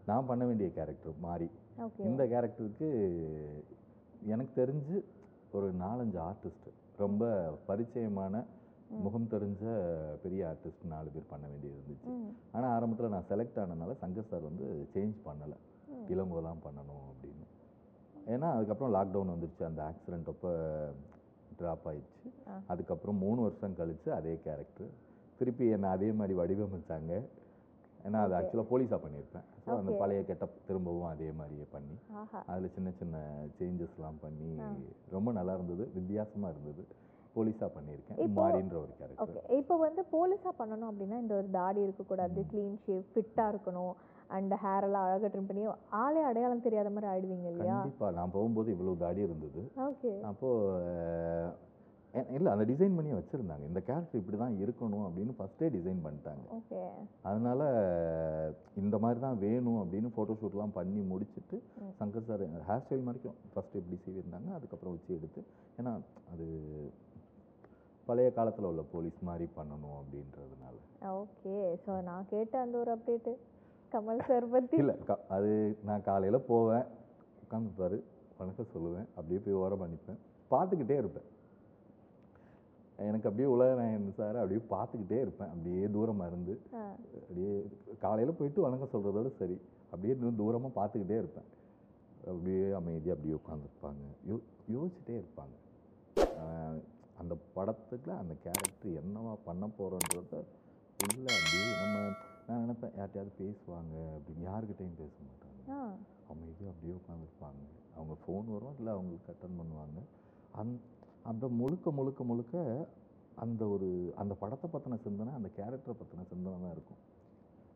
[0.10, 1.48] நான் பண்ண வேண்டிய கேரக்டர் மாறி.
[2.10, 2.90] இந்த கேரக்டருக்கு
[4.34, 4.98] எனக்கு தெரிஞ்சு
[5.58, 6.70] ஒரு நாலஞ்சு ஆர்டிஸ்ட்
[7.04, 7.24] ரொம்ப
[7.70, 8.44] பரிச்சயமான
[9.04, 9.64] முகம் தெரிஞ்ச
[10.24, 12.12] பெரிய ஆர்டிஸ்ட் நாலு பேர் பண்ண வேண்டியது இருந்துச்சு.
[12.56, 15.58] ஆனால் ஆரம்பத்தில் நான் செலக்ட் ஆனதுனால சங்கர் சார் வந்து சேஞ்ச் பண்ணலை.
[16.14, 17.13] இளங்கோ தான் பண்ணணும்
[18.34, 19.64] ஏன்னா அதுக்கப்புறம் லாக்டவுன் வந்துருச்சு.
[19.70, 20.52] அந்த ஆக்சிடென்ட் அப்போ
[21.60, 22.30] ட்ராப் ஆயிடுச்சு.
[22.74, 24.92] அதுக்கப்புறம் மூணு வருஷம் கழிச்சு அதே கேரக்டர்
[25.40, 27.14] திருப்பி என்னை அதே மாதிரி வடிவமைச்சாங்க.
[28.08, 29.46] ஏன்னா அது ஆக்சுவலாக போலீஸாக பண்ணியிருப்பேன்.
[29.66, 29.92] ஸோ அந்த.
[30.02, 31.96] பழைய கெட்டப் திரும்பவும் அதே மாதிரியே பண்ணி
[32.54, 33.18] அதில் சின்ன சின்ன
[33.60, 34.50] சேஞ்சஸ்லாம் பண்ணி
[35.16, 35.86] ரொம்ப நல்லா இருந்தது.
[35.98, 36.84] வித்தியாசமாக இருந்தது.
[37.36, 38.18] போலீஸாக பண்ணியிருக்கேன்.
[38.40, 43.06] மாறின்ற ஒரு கேரக்டர் ஓகே இப்போ வந்து போலீஸாக பண்ணணும் அப்படின்னா இந்த ஒரு தாடி இருக்கக்கூடாது க்ளீன் ஷேவ்
[43.14, 43.94] ஃபிட்டாக இருக்கணும்.
[44.38, 45.64] அண்ட் ஹேர் எல்லாம் அழகாக ட்ரிம் பண்ணி
[46.04, 47.78] ஆளே அடையாளம் தெரியாத மாதிரி ஆயிடுவீங்க இல்லையா?
[47.82, 49.62] கண்டிப்பாக நான் போகும்போது இவ்வளோ தாடி இருந்தது.
[49.90, 50.14] ஓகே.
[50.32, 51.72] அப்போது
[52.38, 53.64] இல்லை அந்த டிசைன் பண்ணி வச்சுருந்தாங்க.
[53.70, 56.44] இந்த கேரக்டர் இப்படி தான் இருக்கணும் அப்படின்னு ஃபஸ்ட்டே டிசைன் பண்ணிட்டாங்க.
[56.58, 56.82] ஓகே.
[57.30, 57.62] அதனால
[58.82, 61.60] இந்த மாதிரி தான் வேணும் அப்படின்னு ஃபோட்டோஷூட்லாம் பண்ணி முடிச்சுட்டு.
[62.02, 65.42] சங்கர் சார் ஹேர் ஸ்டைல் வரைக்கும் ஃபஸ்ட்டு இப்படி செய்திருந்தாங்க அதுக்கப்புறம் வச்சு எடுத்து
[65.80, 65.94] ஏன்னா
[66.34, 66.48] அது
[68.08, 70.78] பழைய காலத்தில் உள்ள போலீஸ் மாதிரி பண்ணணும் அப்படின்றதுனால.
[71.22, 71.58] ஓகே.
[71.86, 73.34] ஸோ நான் கேட்ட அந்த ஒரு அப்டேட்டு
[73.94, 74.96] கமல் சார் பற்றி இல்லை
[75.36, 75.52] அது
[75.88, 76.86] நான் காலையில் போவேன்
[77.44, 77.98] உட்காந்துப்பாரு
[78.40, 80.20] வணக்கம் சொல்லுவேன் அப்படியே போய் ஓரம் பண்ணிப்பேன்
[80.52, 81.28] பார்த்துக்கிட்டே இருப்பேன்.
[83.10, 86.54] எனக்கு அப்படியே உலகநாயகன் சார் அப்படியே பார்த்துக்கிட்டே இருப்பேன் அப்படியே தூரமாக இருந்து
[87.22, 87.54] அப்படியே
[88.06, 89.58] காலையில் போயிட்டு வணக்கம் சொல்கிறதோட சரி
[89.92, 91.48] அப்படியே இன்னும் தூரமாக பார்த்துக்கிட்டே இருப்பேன்.
[92.32, 94.36] அப்படியே அமைதியாக அப்படியே உட்காந்துருப்பாங்க யோ
[94.76, 95.56] யோசிச்சுட்டே இருப்பாங்க.
[97.22, 100.38] அந்த படத்துக்கு அந்த கேரக்டர் என்னவா பண்ண போகிறோன்றத
[101.08, 101.98] இல்லை அப்படியே நம்ம
[102.48, 104.44] நான் நினைப்பேன் யார்கிட்டயாவது பேசுவாங்க அப்படின்னு.
[104.44, 105.62] யாருக்கிட்டையும் பேச மாட்டாங்க.
[105.70, 105.96] ஆ.
[106.30, 107.62] அமைதியாக அப்படியே உட்காந்துருப்பாங்க
[107.96, 108.76] அவங்க ஃபோன் வரும்?
[108.78, 110.00] இல்லை அவங்களுக்கு அட்டன் பண்ணுவாங்க.
[110.52, 110.76] அந்
[111.24, 112.88] அப்போ முழுக்க முழுக்க முழுக்க
[113.36, 117.02] அந்த ஒரு அந்த படத்தை பற்றின சிந்தனை அந்த கேரக்டரை பற்றின சிந்தனை தான் இருக்கும்.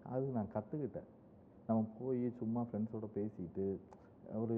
[0.03, 1.07] அது நான் கற்றுக்கிட்டேன்
[1.67, 3.79] நம்ம போய் சும்மா ஃப்ரெண்ட்ஸோட பேசிட்டு
[4.33, 4.55] ஒரு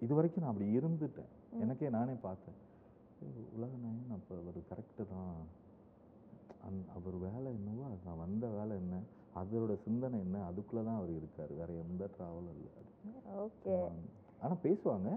[0.00, 1.30] இது வரைக்கும் நான் அப்படி இருந்துட்டேன்.
[1.60, 2.58] எனக்கே நானே பார்த்தேன்.
[3.56, 5.34] உலக நாயகன் அப்போ அவர் கரெக்டு தான்.
[6.66, 9.02] அந் அவர் வேலை என்னவோ நான் வந்த வேலை என்ன?
[9.40, 10.38] அதோட சிந்தனை என்ன?
[10.48, 11.52] அதுக்குள்ளே தான் அவர் இருக்கார்.
[11.60, 12.72] வேற எந்த ட்ராவலும் இல்லை
[13.44, 13.74] ஓகே.
[14.42, 15.10] ஆனால் பேசுவாங்க.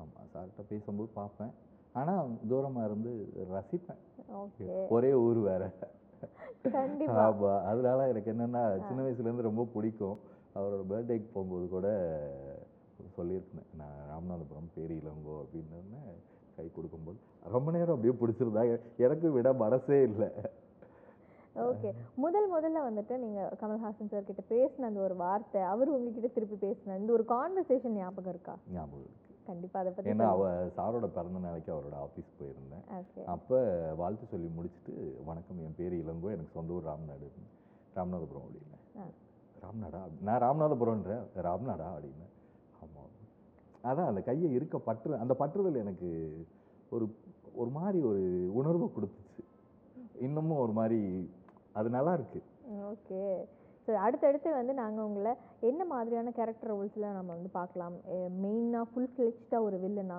[0.00, 1.52] ஆமாம் சார்கிட்ட பேசும்போது பார்ப்பேன்.
[1.92, 3.12] ஆனால் தூரமாக இருந்து
[3.54, 4.02] ரசிப்பேன்.
[4.42, 4.66] ஓகே.
[4.88, 5.64] ஒரே ஊர் வேற.
[6.76, 7.16] கண்டிப்பா.
[7.24, 10.18] ஆமா அதனால எனக்கு என்னன்னா சின்ன வயசுலேருந்து ரொம்ப பிடிக்கும்.
[10.54, 11.88] அவரோட பர்த்டேக்கு போகும்போது கூட
[13.18, 13.68] சொல்லியிருக்கேன்.
[13.80, 16.00] நான் ராமநாதபுரம் பேரி இளங்கோ அப்படின்னு
[16.56, 17.18] கை கொடுக்கும்போது.
[17.54, 18.62] ரொம்ப நேரம் அப்படியே பிடிச்சிருந்தா.
[19.06, 20.28] எனக்கு விட மனசே இல்லை.
[21.64, 21.90] ஓகே.
[22.16, 26.96] முதல் முதல்ல வந்துட்டு நீங்க கமல்ஹாசன் சார் கிட்ட பேசின அந்த ஒரு வார்த்தை அவர் உங்ககிட்ட திருப்பி பேசின
[26.98, 28.54] இந்த ஒரு கான்வர்சேஷன் ஞாபகம் இருக்கா?
[28.72, 29.24] ஞாபகம் இருக்கு.
[29.46, 30.46] கண்டிப்பா அதை பத்தி ஏன்னா அவ
[30.76, 32.84] சாரோட பிறந்த நாளைக்கு அவரோட ஆஃபீஸ் போயிருந்தேன்.
[33.28, 33.58] அப்போ
[33.96, 37.28] வாழ்த்து சொல்லி முடிச்சுட்டு வணக்கம் என் பேர் இளங்கோ எனக்கு சொந்த ஊர் ராம்நாடு
[37.96, 39.06] ராமநாதபுரம் அப்படின்னேன் ஆ.
[39.62, 40.00] ராம்நாடா?
[40.22, 41.88] நான் ராமநாதபுரம்ன்றேன் ராம்நாடா?
[41.94, 42.34] அப்படின்னேன்
[42.82, 43.14] ஆமாம்
[43.84, 46.10] அதான் அந்த கையை இருக்க பற்று அந்த பற்றுதல் எனக்கு
[46.92, 47.06] ஒரு
[47.54, 48.22] ஒரு மாதிரி ஒரு
[48.52, 49.42] உணர்வை கொடுத்துச்சு.
[50.20, 51.00] இன்னமும் ஒரு மாதிரி
[51.74, 52.40] அது நல்லா இருக்கு
[52.92, 53.22] ஓகே.
[53.88, 55.30] ஸோ அடுத்தடுத்து வந்து நாங்க உங்களை
[55.68, 57.94] என்ன மாதிரியான கேரக்டர் ரோல்ஸ்ல நம்ம வந்து பார்க்கலாம்
[58.44, 60.18] மெயினாக ஃபுல் ஃபிளெக்ஸ்டாக ஒரு வில்லனா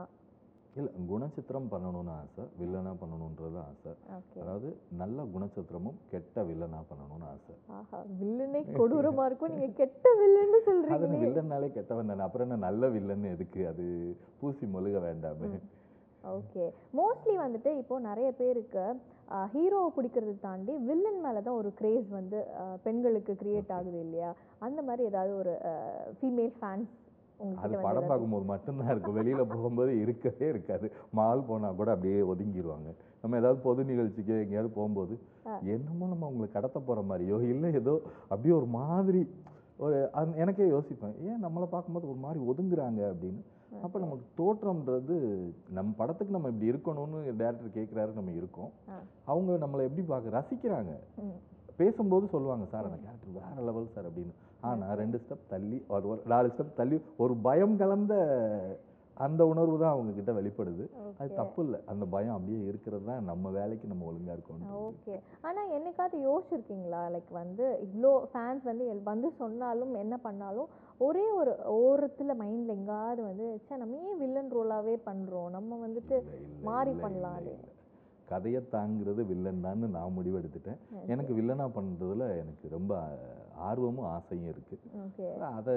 [0.76, 3.92] இல்லை குணச்சித்திரம் பண்ணணும்னு ஆசை வில்லனா பண்ணணுன்றது ஆசை.
[4.42, 4.68] அதாவது
[5.02, 7.54] நல்ல குணச்சித்திரமும் கெட்ட வில்லனா பண்ணணும்னு ஆசை.
[7.78, 9.54] ஆஹா வில்லனே கொடூரமா இருக்கும்.
[9.56, 11.20] நீங்க கெட்ட வில்லன்னு அது சொல்றீங்களே.
[11.26, 12.26] வில்லன்னாலே கெட்டவன் தானே.
[12.28, 13.62] அப்புறம் என்ன நல்ல வில்லன் எதுக்கு?
[13.72, 13.86] அது
[14.42, 15.50] பூசி மொழுக வேண்டாமே.
[16.24, 16.64] ஓகே
[17.00, 18.86] மோஸ்ட்லி வந்துட்டு இப்போ நிறைய பேருக்கு
[19.54, 22.40] ஹீரோவை பிடிக்கிறத தாண்டி வில்லன் மேலே தான் ஒரு கிரேஸ் வந்து
[22.86, 24.30] பெண்களுக்கு கிரியேட் ஆகுது இல்லையா?
[24.68, 25.54] அந்த மாதிரி ஏதாவது ஒரு
[26.20, 26.96] ஃபீமேல் ஃபேன்ஸ்
[27.64, 29.18] அது படம் பார்க்கும்போது மட்டும்தான் இருக்கும்.
[29.20, 30.88] வெளியில போகும்போது இருக்கவே இருக்காது.
[31.20, 32.90] மால் போனா கூட அப்படியே ஒதுங்கிடுவாங்க
[33.22, 35.14] நம்ம ஏதாவது பொது நிகழ்ச்சிக்கு எங்கேயாவது போகும்போது
[35.76, 37.94] என்னமோ நம்ம அவங்களை கடத்த போற மாதிரியோ இல்லை ஏதோ
[38.32, 39.22] அப்படியே ஒரு மாதிரி
[39.86, 39.98] ஒரு
[40.44, 41.16] எனக்கே யோசிப்பேன்.
[41.28, 43.42] ஏன் நம்மளை பார்க்கும்போது ஒரு மாதிரி ஒதுங்குறாங்க அப்படின்னு?
[43.84, 45.16] அப்போ நமக்கு தோற்றம்ன்றது
[45.78, 48.72] நம்ம படத்துக்கு நம்ம இப்படி இருக்கணும்னு டேரக்டர் கேட்குறாரு நம்ம இருக்கோம்.
[49.32, 50.94] அவங்க நம்மளை எப்படி பார்க்க ரசிக்கிறாங்க.
[51.82, 54.34] பேசும்போது சொல்லுவாங்க சார் அந்த கேரக்டர் வேற லெவல் சார் அப்படின்னு.
[54.62, 58.14] ஆனா ரெண்டு ஸ்டெப் தள்ளி ஒரு நாலு ஸ்டெப் தள்ளி ஒரு பயம் கலந்த
[59.20, 60.84] அந்த உணர்வு தான் அவங்க கிட்ட வெளிப்படுது.
[61.20, 61.32] அது.
[61.36, 65.16] தப்பு இல்லை அந்த பயம் அப்படியே இருக்கிறது தான் நம்ம வேலைக்கு நம்ம ஒழுங்கா இருக்கணும் ஓகே.
[65.42, 67.02] ஆனா என்னைக்காவது யோசிச்சிருக்கீங்களா?
[67.16, 73.48] லைக் வந்து இவ்வளோ ஃபேன்ஸ் வந்து வந்து சொன்னாலும் என்ன பண்ணாலும் ஒரே ஒரு ஓரத்துல மைண்ட்ல எங்காவது வந்து
[73.60, 75.50] ச்சே நம்ம ஏன் வில்லன் ரோலாவே பண்றோம்?
[75.50, 76.16] நம்ம வந்துட்டு
[76.62, 77.38] மாறி பண்ணலாம்.
[77.42, 77.54] அது.
[78.28, 80.82] கதையை தாங்கிறது வில்லன் தான் நான் முடிவெடுத்துட்டேன்.
[81.06, 82.94] எனக்கு வில்லனா பண்றதுல எனக்கு ரொம்ப
[83.70, 84.76] ஆர்வமும் ஆசையும் இருக்கு.
[85.06, 85.76] ஓகே அதை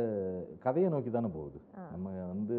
[0.59, 1.61] கதையை நோக்கி தானே போகுது.
[1.93, 2.59] நம்ம வந்து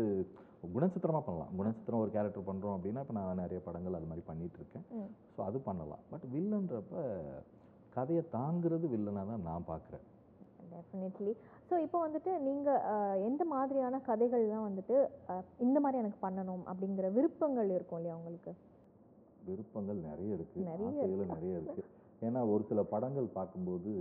[0.67, 1.51] குணச்சித்திரமா பண்ணலாம்.
[1.57, 4.23] குணச்சித்திரம் ஒரு கேரக்டர் பண்றோம் அப்படின்னா இப்போ நான் நிறைய படங்கள் அது மாதிரி
[4.95, 5.09] ம்.
[5.33, 6.03] ஸோ அது பண்ணலாம்.
[6.11, 6.93] பட் வில்லன்றப்ப
[7.95, 10.05] கதையை தாங்கிறது வில்லனா தான் நான் பார்க்குறேன்
[10.71, 11.33] டெஃபினெட்லி
[11.67, 14.95] ஸோ இப்போ வந்துட்டு நீங்க அஹ், எந்த மாதிரியான கதைகள்லாம் வந்துட்டு
[15.59, 18.53] இந்த மாதிரி எனக்கு பண்ணணும் அப்படிங்கிற விருப்பங்கள் இருக்கும் இல்லையா உங்களுக்கு?
[19.43, 20.59] விருப்பங்கள் நிறைய இருக்கு.
[20.67, 20.89] நிறைய
[21.31, 21.83] நிறைய இருக்கு.
[22.21, 23.91] ஏன்னா ஒரு சில படங்கள் பார்க்கும்போது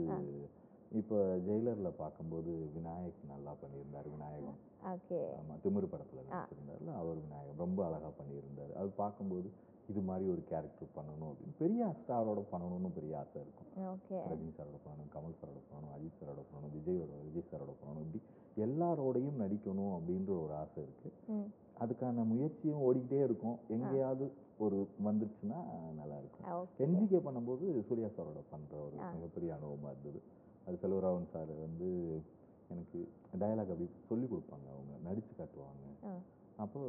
[1.00, 4.58] இப்போ ஜெயிலர்ல பார்க்கும்போது விநாயக் நல்லா பண்ணியிருந்தார் விநாயகம்.
[4.92, 5.18] ஓகே.
[5.40, 7.56] ஆமா திமிரு படத்துல நடிச்சிருந்தாருல அவர் விநாயகம்.
[7.56, 8.72] ரொம்ப அழகா பண்ணியிருந்தாரு.
[8.72, 9.49] அது பார்க்கும்போது
[9.88, 13.68] இது மாதிரி ஒரு கேரக்டர் பண்ணணும் அப்படின்னு பெரிய ஸ்டாரோட பண்ணணும்னு பெரிய ஆசை இருக்கும்.
[14.30, 18.04] ரஜினி சாரோட பண்ணணும் கமல் சாரோட பண்ணணும் அஜித் சாரோட பண்ணணும் விஜயோட விஜய் சாரோட பண்ணணும்.
[18.06, 18.20] இப்படி
[18.66, 21.11] எல்லாரோடையும் நடிக்கணும் அப்படின்ற ஒரு ஆசை இருக்கு.
[21.80, 23.58] அதுக்கான முயற்சியும் ஓடிக்கிட்டே இருக்கும்.
[23.68, 24.25] எங்கேயாவது
[24.58, 25.61] ஒரு வந்துருச்சுன்னா
[25.94, 26.46] நல்லா இருக்கும்.
[26.78, 30.20] என்ஜிகே பண்ணும்போது சூர்யா சாரோட பண்ற ஒரு மிகப்பெரிய அனுபவமா இருந்தது.
[30.66, 31.88] அது செல்வராவன் சார் வந்து
[32.73, 32.99] எனக்கு
[33.40, 34.66] டயலாக் அப்படி சொல்லி கொடுப்பாங்க.
[34.75, 35.85] அவங்க நடிச்சு காட்டுவாங்க.
[36.62, 36.81] அப்போ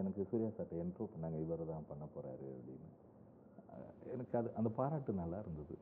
[0.00, 1.38] எனக்கு சூர்யா சார்ட்ட என்ட்ரோ பண்ணாங்க.
[1.44, 2.90] இவர் தான் பண்ண போறாரு அப்படின்னு.
[4.14, 5.76] எனக்கு அது அந்த பாராட்டு நல்லா இருந்தது.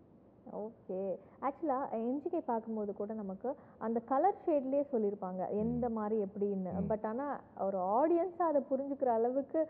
[0.65, 0.99] ஓகே.
[1.47, 3.49] ஆக்சுவலாக என்ஜிகே பார்க்கும்போது கூட நமக்கு
[3.87, 6.73] அந்த கலர் ஷேட்லேயே சொல்லியிருப்பாங்க எந்த மாதிரி எப்படின்னு.
[6.93, 9.63] பட் ஆனால் ஒரு ஆடியன்ஸாக அதை புரிஞ்சுக்கிற அளவுக்கு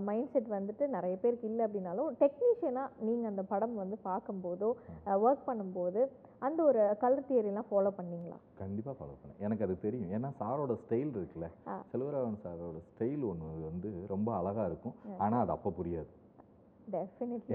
[0.00, 4.72] மைண்ட் செட் வந்துட்டு நிறைய பேருக்கு இல்லை அப்படின்னாலும் டெக்னீஷியனாக நீங்கள் அந்த படம் வந்து பார்க்கும்போதோ
[5.06, 6.06] ஒர்க் பண்ணும்போது
[6.38, 8.36] அந்த ஒரு கலர் தியரிலாம் ஃபாலோ பண்ணீங்களா?
[8.58, 9.38] கண்டிப்பா ஃபாலோ பண்ணேன்.
[9.38, 10.10] எனக்கு அது தெரியும்.
[10.10, 11.50] ஏன்னா சாரோட ஸ்டைல் இருக்குல்ல.
[11.66, 11.82] ஆ.
[11.92, 14.94] செல்வராவன் சாரோட ஸ்டைல் ஒன்று வந்து ரொம்ப அழகா இருக்கும்.
[15.18, 16.06] ஆனா அது அப்போ புரியாது.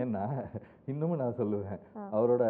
[0.03, 0.23] ஏன்னா
[0.91, 1.79] இன்னமும் நான் சொல்லுவேன்.
[2.15, 2.43] அவரோட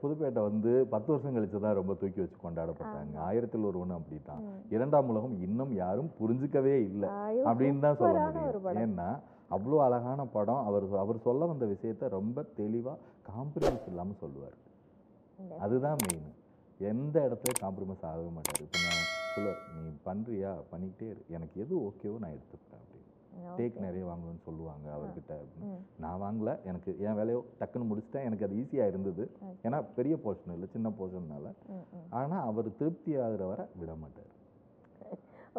[0.00, 3.16] புதுப்பேட்டை வந்து பத்து வருஷம் கழிச்சு தான் ரொம்ப தூக்கி வச்சு கொண்டாடப்பட்டாங்க.
[3.28, 4.44] ஆயிரத்தில் ஒரு ஒன்று அப்படி தான்
[4.76, 7.10] இரண்டாம் உலகம் இன்னும் யாரும் புரிஞ்சுக்கவே இல்லை
[7.50, 8.80] அப்படின்னு தான் சொல்ல முடியும்.
[8.84, 9.08] ஏன்னா
[9.56, 10.62] அவ்வளோ அழகான படம்.
[10.68, 12.94] அவர் அவர் சொல்ல வந்த விஷயத்த ரொம்ப தெளிவா
[13.30, 14.58] காம்ப்ரமைஸ் இல்லாம சொல்லுவார்.
[15.64, 16.28] அதுதான் மெயின்
[16.80, 18.62] எந்த இடத்துலயும் காம்ப்ரமைஸ் ஆகவே மாட்டார்?
[18.66, 20.52] இப்போ நான் சொல்லுவார் நீ பண்றியா?
[20.72, 21.22] பண்ணிக்கிட்டே இரு.
[21.36, 22.84] எனக்கு எது ஓகேவோ நான் எடுத்துப்பேன்
[23.58, 25.34] டேக் நிறைய வாங்கணும்னு சொல்லுவாங்க அவர்கிட்ட.
[26.04, 26.50] நான் வாங்கல.
[26.70, 28.26] எனக்கு என் வேலையோ டக்குன்னு முடிச்சிட்டேன்.
[28.28, 29.24] எனக்கு அது ஈஸியாக இருந்தது.
[29.66, 32.08] ஏன்னா பெரிய போர்ஷன் இல்லை சின்ன போர்ஷன்னால ம் ம்.
[32.20, 34.32] ஆனா அவர் திருப்தி ஆகுற வரை விட மாட்டார்.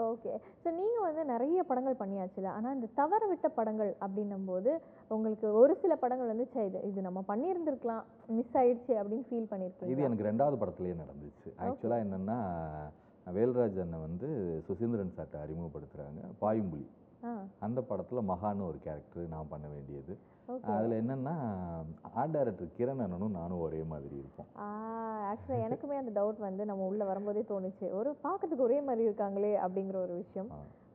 [0.08, 2.50] ஓகே ஸோ நீங்கள் வந்து நிறைய படங்கள் பண்ணியாச்சுல.
[2.58, 4.72] ஆனால் இந்த தவற விட்ட படங்கள் அப்படின்னும்போது
[5.10, 8.04] உங்களுக்கு ஒரு சில படங்கள் வந்து ச்சே இது இது நம்ம பண்ணியிருந்திருக்கலாம்
[8.38, 11.50] மிஸ் ஆயிடுச்சு அப்படின்னு ஃபீல் இது பண்ணியிருக்கீங்க எனக்கு ரெண்டாவது படத்துலயே நடந்துச்சு.
[11.66, 12.38] ஆக்சுவலாக என்னன்னா
[13.28, 14.28] வேல்ராஜ் அண்ணன் வந்து
[14.68, 16.22] சுசீந்திரன் சார்ட்ட அறிமுகப்படுத்துறாங்க.
[16.44, 16.88] பாயும்புலி.
[17.60, 20.14] அந்த படத்துல மகான்னு ஒரு கேரக்டர் நான் பண்ண வேண்டியது.
[20.74, 21.34] அதுல என்னன்னா
[22.20, 24.48] ஆர்ட் டைரக்டர் கிரண் அண்ணனும் நானும் ஒரே மாதிரி இருப்போம்.
[25.32, 27.88] ஆக்சுவலாக எனக்குமே அந்த டவுட் வந்து நம்ம உள்ள வரும்போதே தோணுச்சு.
[28.00, 30.50] ஒரு பார்க்கறதுக்கு ஒரே மாதிரி இருக்காங்களே அப்படிங்கிற ஒரு விஷயம்.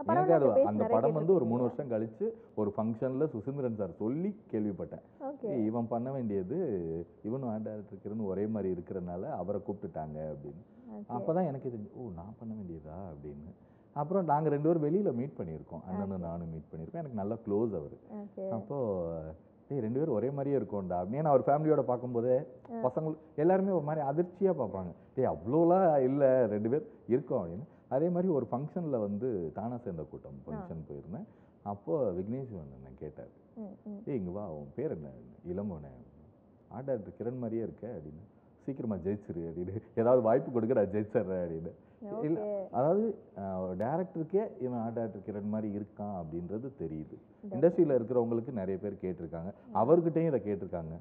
[0.06, 1.62] எனக்கு அது அந்த படம் வந்து ஒரு மூணு.
[1.62, 5.04] வருஷம் கழிச்சு ஒரு ஃபங்க்ஷன்ல சுசீந்திரன் சார் சொல்லி கேள்விப்பட்டேன்.
[5.68, 6.58] இவன் பண்ண வேண்டியது
[7.22, 10.64] இவனும் ஆர்ட் டைரக்டர் கிரண் ஒரே மாதிரி இருக்கிறனால அவரை கூப்பிட்டுட்டாங்க அப்படின்னு.
[11.16, 13.52] அப்பதான் எனக்கு தெரிஞ்சு ஓ நான் பண்ண வேண்டியதா அப்படின்னு.
[14.00, 15.82] அப்புறம் நாங்க ரெண்டு பேரும் வெளியில மீட் பண்ணியிருக்கோம்.
[15.88, 17.02] அண்ணனும் நானும் மீட் பண்ணியிருக்கோம்.
[17.02, 17.96] எனக்கு நல்லா க்ளோஸ் அவர்.
[18.20, 18.76] ஓகே அப்போ
[19.68, 20.96] டேய் ரெண்டு பேரும் ஒரே மாதிரியே இருக்கோம்டா.
[21.02, 22.34] அப்படின்னு அவர் ஃபேமிலியோட பார்க்கும்போதே
[22.86, 24.90] பசங்க எல்லாருமே ஒரு மாதிரி அதிர்ச்சியா பார்ப்பாங்க.
[25.14, 27.42] டேய் அவ்வளோலாம் இல்லை ரெண்டு பேர் இருக்கோம்.
[27.44, 27.66] அப்படின்னு.
[27.88, 31.26] அதே மாதிரி ஒரு ஃபங்க்ஷன்ல வந்து தானா சேர்ந்த கூட்டம் ஃபங்க்ஷன் போயிருந்தேன்.
[31.72, 33.32] அப்போ விக்னேஷ் அண்ணன் கேட்டார்.
[34.06, 35.08] ஏய் இங்க வா உன் பேர் என்ன?
[35.52, 35.92] இளங்கோனே
[36.68, 37.86] ஆர்ட் டைரக்டர் கிரண் மாதிரியே இருக்க.
[37.96, 38.24] அப்படின்னு.
[38.66, 39.74] சீக்கிரமா ஜெயிச்சிரு அப்படின்னு.
[40.00, 41.72] ஏதாவது வாய்ப்பு கொடுக்க நான் ஜெயிச்சிடுறேன் அப்படின்னு.
[42.26, 42.38] இல்ல
[42.78, 43.04] அதாவது
[43.82, 47.16] டேரக்டருக்கே இவன் ஆர்ட் டைரக்டர் கிரண் மாதிரி இருக்கான் அப்படின்றது தெரியுது.
[47.54, 49.52] இண்டஸ்ட்ரியில இருக்கிறவங்களுக்கு நிறைய பேர் கேட்டிருக்காங்க.
[49.82, 50.96] அவர்கிட்டயும் இதை கேட்டிருக்காங்க.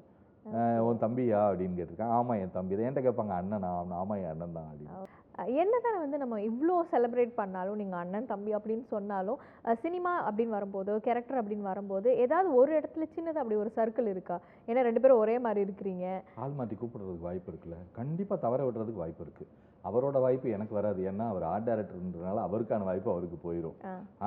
[0.86, 1.40] உன் தம்பியா?
[1.50, 2.14] அப்படின்னு கேட்டிருக்காங்க.
[2.20, 2.86] ஆமா என் தம்பி தான்.
[2.86, 3.70] என்கிட்ட கேட்பாங்க அண்ணனா?
[3.80, 4.70] அவன் ஆமா என் அண்ணன் தான்.
[4.70, 4.96] அப்படின்னு.
[5.34, 9.38] அஹ் என்னதான் வந்து நம்ம இவ்வளோ செலிப்ரேட் பண்ணாலும் நீங்கள் அண்ணன் தம்பி அப்படின்னு சொன்னாலும்
[9.82, 14.36] சினிமா அப்படின்னு வரும்போது கேரக்டர் அப்படின்னு வரும்போது ஏதாவது ஒரு இடத்துல சின்னதாக அப்படி ஒரு சர்க்கிள் இருக்கா?
[14.68, 16.06] ஏன்னா ரெண்டு பேரும் ஒரே மாதிரி இருக்கிறீங்க.
[16.44, 17.78] ஆள் மாற்றி கூப்பிடுறதுக்கு வாய்ப்பு இருக்குல்ல.
[17.92, 19.50] கண்டிப்பாக தவற விடுறதுக்கு வாய்ப்பு இருக்குது
[19.84, 21.00] அவரோட வாய்ப்பு எனக்கு வராது.
[21.10, 23.78] ஏன்னா அவர் ஆர்ட் டைரக்டர்ன்றனால அவருக்கான வாய்ப்பு அவருக்கு போயிடும்.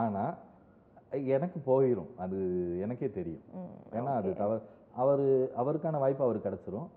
[0.04, 0.34] ஆனால்
[1.36, 2.38] எனக்கு போயிடும் அது
[2.86, 3.44] எனக்கே தெரியும்.
[3.98, 4.32] ஏன்னா அது.
[4.36, 4.62] தவறு
[5.04, 5.24] அவர்
[5.62, 6.88] அவருக்கான வாய்ப்பு அவருக்கு கிடச்சிரும்.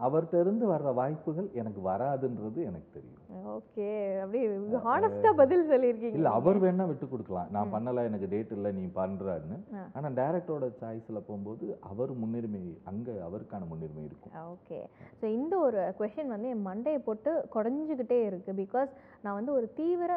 [0.00, 3.20] அவர்கிட்ட வர்ற வாய்ப்புகள் எனக்கு வராதுன்றது எனக்கு தெரியும்.
[3.54, 3.86] ஓகே.
[4.22, 4.46] அப்படியே
[4.86, 6.30] ஹானஸ்டா பதில் சொல்லியிருக்கீங்க இல்ல.
[6.38, 7.48] அவர் வேணா விட்டு கொடுக்கலாம்.
[7.56, 7.72] நான்.
[7.74, 9.56] பண்ணல எனக்கு டேட் இல்லை நீ பண்றான்னு.
[9.96, 14.34] ஆனா டேரக்டரோட சாய்ஸ்ல போகும்போது அவர் முன்னுரிமை அங்க அவருக்கான முன்னுரிமை இருக்கும்.
[14.54, 14.80] ஓகே.
[15.20, 18.52] ஸோ இந்த ஒரு கொஷின் வந்து என் மண்டையை போட்டு குடஞ்சிக்கிட்டே இருக்கு.
[18.62, 18.92] பிகாஸ்
[19.24, 20.12] நான் வந்து ஒரு தீவிர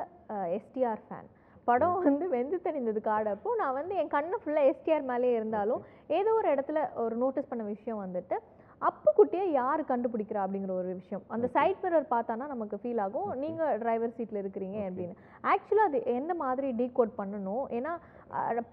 [0.60, 1.30] எஸ்டிஆர் ஃபேன்
[1.68, 5.82] படம் வந்து வெந்து தெரிந்தது காடப்போ நான் வந்து என் கண்ணு ஃபுல்லாக எஸ்டிஆர் மேலே இருந்தாலும்
[6.20, 8.36] ஏதோ ஒரு இடத்துல ஒரு நோட்டீஸ் பண்ண விஷயம் வந்துட்டு
[8.82, 11.24] அப்பு குட்டியை யார் கண்டுபிடிக்கிறா அப்படிங்கிற ஒரு விஷயம்.
[11.28, 11.48] அந்த.
[11.48, 13.30] சைட் மிரர் பார்த்தானா நமக்கு ஃபீல் ஆகும்.
[13.32, 13.40] Okay.
[13.44, 14.78] நீங்க டிரைவர் சீட்ல இருக்கிறீங்க.
[14.88, 15.16] அப்படின்னு.
[15.52, 17.66] ஆக்சுவலாக அது எந்த மாதிரி டீகோட் பண்ணணும்?
[17.78, 17.94] ஏன்னா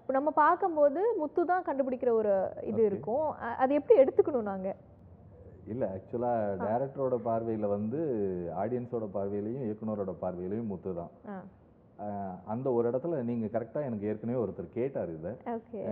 [0.06, 2.84] நம்ம பார்க்கும்போது முத்து தான் கண்டுபிடிக்கிற ஒரு இது.
[2.84, 3.26] இருக்கும்.
[3.62, 4.74] அது எப்படி எடுத்துக்கணும் நாங்க?
[5.72, 6.32] இல்ல ஆக்சுவலா
[6.68, 8.00] டேரக்டரோட பார்வையில வந்து
[8.62, 11.12] ஆடியன்ஸோட பார்வையிலையும் இயக்குனரோட பார்வையிலையும் முத்து தான்.
[12.44, 15.32] அந்த ஒரு இடத்துல நீங்க கரெக்டா எனக்கு ஏற்கனவே ஒருத்தர் கேட்டார் இதை.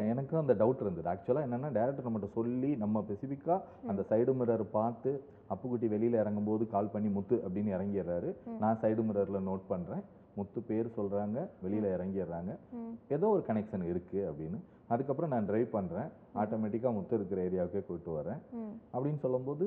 [0.09, 1.09] எனக்கும் அந்த டவுட் இருந்தது.
[1.13, 5.23] ஆக்சுவலாக என்னன்னா டேரக்டர் நம்மகிட்ட சொல்லி நம்ம ஸ்பெசிஃபிக்காக அந்த சைடு மிரர் பார்த்து
[5.55, 8.31] அப்புக்குட்டி வெளியில இறங்கும்போது கால் பண்ணி முத்து அப்படின்னு இறங்கிடுறாரு.
[8.59, 10.03] நான் சைடு மிரர்ல நோட் பண்றேன்.
[10.35, 12.53] முத்து பேர் சொல்றாங்க வெளியில இறங்கிடுறாங்க.
[13.09, 14.61] ஏதோ ஒரு கனெக்ஷன் இருக்கு அப்படின்னு.
[14.89, 16.09] அதுக்கப்புறம் நான் டிரைவ் பண்றேன்.
[16.35, 18.41] ஆட்டோமேட்டிக்காக முத்து இருக்கிற ஏரியாவுக்கே கூப்பிட்டு வரேன்.
[18.93, 19.67] அப்படின்னு சொல்லும்போது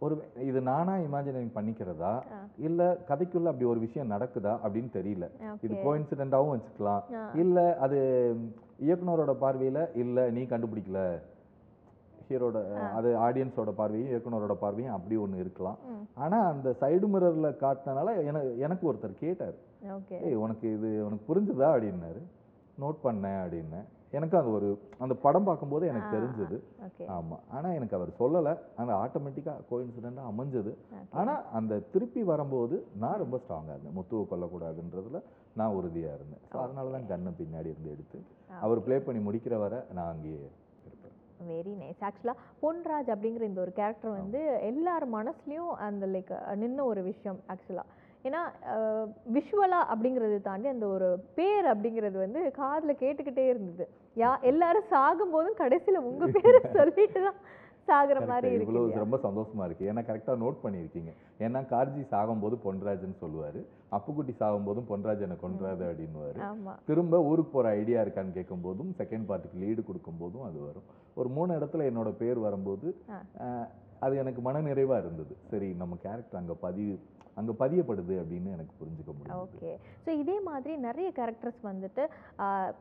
[0.00, 2.12] ஒரு இது நானா இமேஜினிங் பண்ணிக்கிறதா.
[2.58, 4.52] இல்ல கதைக்குள்ள அப்படி ஒரு விஷயம் நடக்குதா?
[4.64, 5.26] அப்படின்னு தெரியல.
[5.62, 5.82] இது ஓகே.
[5.86, 7.02] கோயின்சிடென்ட்டாகவும் வச்சுக்கலாம்.
[7.34, 7.98] இல்ல அது
[8.86, 11.00] இயக்குனரோட பார்வையில இல்ல நீ கண்டுபிடிக்கல.
[12.28, 12.58] ஹீரோட
[12.98, 15.78] அது ஆடியன்ஸோட பார்வையும் இயக்குனரோட பார்வையும் அப்படி ஒண்ணு இருக்கலாம்.
[16.14, 18.08] ஆனா அந்த சைடு மிரர்ல காட்டினனால
[18.58, 19.56] எனக்கு ஒருத்தர் கேட்டார்.
[20.26, 21.68] ஏய் உனக்கு இது உனக்கு புரிஞ்சுதா?
[21.74, 22.22] அப்படின்னாரு.
[22.80, 23.86] நோட் பண்ணேன் அப்படின்னேன்.
[24.14, 26.10] எனக்கு அது ஒரு அந்த படம் பார்க்கும்போது எனக்கு.
[26.14, 26.56] தெரிஞ்சது.
[26.86, 27.04] ஓகே.
[27.14, 27.36] ஆமா.
[27.50, 28.48] ஆனா எனக்கு அவர் சொல்லல.
[28.76, 30.72] அந்த ஆட்டோமேட்டிக்கா கோயின்சிடென்ட்டாக அமைஞ்சது.
[30.94, 31.14] ஓகே.
[31.14, 33.96] ஆனா அந்த திருப்பி வரும்போது நான் ரொம்ப ஸ்ட்ராங்கா இருந்தேன்.
[33.98, 35.20] முத்துவை கொல்லக்கூடாதுன்றதுல
[35.56, 36.42] நான் உறுதியா இருந்தேன்.
[36.50, 38.20] ஸோ அதனால தான் கண்ணை பின்னாடி இருந்து எடுத்து
[38.62, 40.60] அவர் ப்ளே பண்ணி முடிக்கிற வரை நான் அங்கேயே இருப்பேன்.
[41.48, 47.02] வெரி நைஸ் ஆக்சுவலாக பொன்ராஜ் அப்படிங்கிற இந்த ஒரு கேரக்டர் வந்து எல்லார் மனசுலயும் அந்த லைக் நின்ன ஒரு
[47.08, 47.88] விஷயம் ஆக்சுவலாக
[48.24, 48.40] ஏன்னா
[49.36, 51.08] விஷுவலாக அப்படிங்கிறது தாண்டி அந்த ஒரு
[51.38, 53.84] பேர் அப்படிங்கிறது வந்து காதுல கேட்டுக்கிட்டே இருந்தது.
[54.16, 57.38] யா எல்லாரும் சாகும்போதும் கடைசியில உங்க பேரை சொல்லிட்டு தான்
[57.88, 58.50] சாகுற மாதிரி.
[58.56, 59.00] இருக்கு?
[59.02, 59.88] ரொம்ப சந்தோஷமா இருக்கு.
[59.90, 61.10] ஏன்னா கரெக்டா நோட் பண்ணியிருக்கீங்க.
[61.46, 63.60] ஏன்னா கார்ஜி சாகும்போது பொன்ராஜ்னு சொல்லுவாரு.
[63.96, 66.38] அப்புக்குட்டி சாகும்போதும் பொன்ராஜ் என்ன கொன்றாது அப்படின்னுவாரு.
[66.50, 66.74] ஆமா.
[66.88, 70.86] திரும்ப ஊருக்கு போற ஐடியா இருக்கான்னு கேட்கும்போதும் செகண்ட் பார்ட்டுக்கு லீடு கொடுக்கும்போதும் அது வரும்.
[71.20, 72.88] ஒரு மூணு இடத்துல என்னோட பேர் வரும்போது
[74.04, 75.34] அது எனக்கு மன நிறைவா இருந்தது.
[75.50, 76.94] சரி நம்ம கேரக்டர் அங்க பதிவு
[77.34, 79.70] அங்க பதியப்படுது அப்படின்னு எனக்கு புரிஞ்சுக்க முடியும் ஓகே.
[80.04, 82.02] ஸோ இதே மாதிரி நிறைய கேரக்டர்ஸ் வந்துட்டு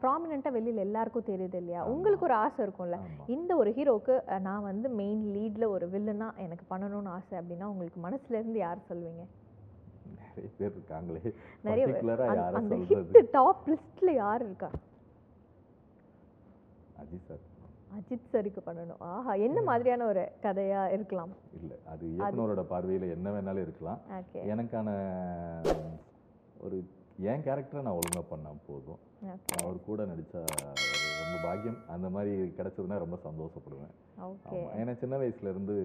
[0.02, 1.86] ப்ராமினெண்ட்டாக வெளியில் எல்லாருக்கும் தெரியுது இல்லையா.
[1.86, 2.98] உங்களுக்கு ஒரு ஆசை இருக்கும்ல?
[3.28, 8.34] இந்த ஒரு ஹீரோக்கு நான் வந்து மெயின் லீட்ல ஒரு வில்லனா எனக்கு பண்ணணும்னு ஆசை அப்படின்னா உங்களுக்கு மனசுல
[8.34, 9.24] இருந்து யார் சொல்வீங்க?
[10.36, 11.22] நிறைய பேர் இருக்காங்களே.
[11.63, 11.86] நிறைய
[12.30, 14.70] அந்த- டாப் லிஸ்ட்ல யார் இருக்கா?
[16.98, 17.44] அஜித் சார்
[18.13, 18.99] அஜித் சரிக்கு பண்ணணும்.
[19.12, 21.32] ஆஹா என்ன மாதிரியான ஒரு கதையா இருக்கலாம்?
[21.60, 23.99] இல்ல அது இயக்குனரோட பார்வையில என்ன வேணாலும் இருக்கலாம்.
[24.54, 24.89] எனக்கான
[26.65, 26.78] ஒரு
[27.30, 29.02] என் கேரக்டரை நான் ஒழுங்கா பண்ணா போதும்.
[29.62, 30.23] அவர் கூட ஒரு
[31.21, 31.80] ரொம்ப பாக்கியம்.
[31.95, 33.93] அந்த மாதிரி கிடைச்சதுன்னா ரொம்ப சந்தோஷப்படுவேன்.
[34.80, 35.76] ஏன்னா சின்ன வயசுல இருந்து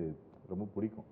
[0.53, 1.09] ரொம்ப பிடிக்கும்.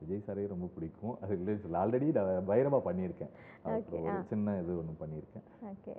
[0.00, 1.14] விஜய் சாரே ரொம்ப பிடிக்கும்.
[1.22, 3.30] அது இல்லை ஆல்ரெடி நான் பைரவா பண்ணியிருக்கேன்.
[3.74, 4.16] Okay, ஒரு.
[4.32, 5.44] சின்ன இது ஒன்று பண்ணியிருக்கேன்.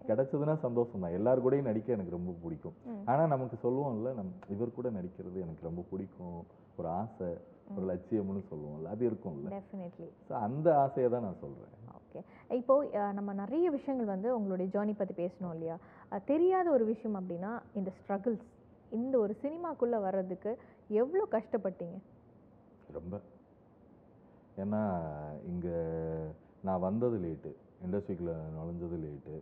[0.09, 2.75] கிடைச்சதுன்னா சந்தோஷம் தான் எல்லார் கூடயும் நடிக்க எனக்கு ரொம்ப பிடிக்கும்.
[2.85, 3.03] ம்.
[3.11, 6.39] ஆனா நமக்கு சொல்லுவோம்ல நம் இவர் கூட நடிக்கிறது எனக்கு ரொம்ப பிடிக்கும்.
[6.77, 7.29] ஒரு ஆசை
[7.75, 9.49] ஒரு லட்சியம்னு சொல்லுவோம்ல அது இருக்கும்ல.
[9.57, 11.71] டெஃபினெட்லி ஸோ அந்த ஆசையை தான் நான் சொல்றேன்.
[11.99, 12.21] ஓகே
[12.59, 12.73] இப்போ
[13.11, 15.77] நம்ம நிறைய விஷயங்கள் வந்து உங்களுடைய ஜேர்னி பத்தி பேசணும் இல்லையா?
[16.25, 18.45] தெரியாத ஒரு விஷயம் அப்படின்னா இந்த ஸ்ட்ரகிள்ஸ்
[18.91, 20.51] இந்த ஒரு சினிமாக்குள்ள வர்றதுக்கு
[21.01, 21.97] எவ்வளோ கஷ்டப்பட்டீங்க?
[22.93, 23.15] ரொம்ப.
[24.57, 24.81] ஏன்னா
[25.45, 25.67] இங்க
[26.63, 27.51] நான் வந்தது லேட்டு
[27.85, 29.35] இண்டஸ்ட்ரிக்குள்ள நுழைஞ்சது லேட்டு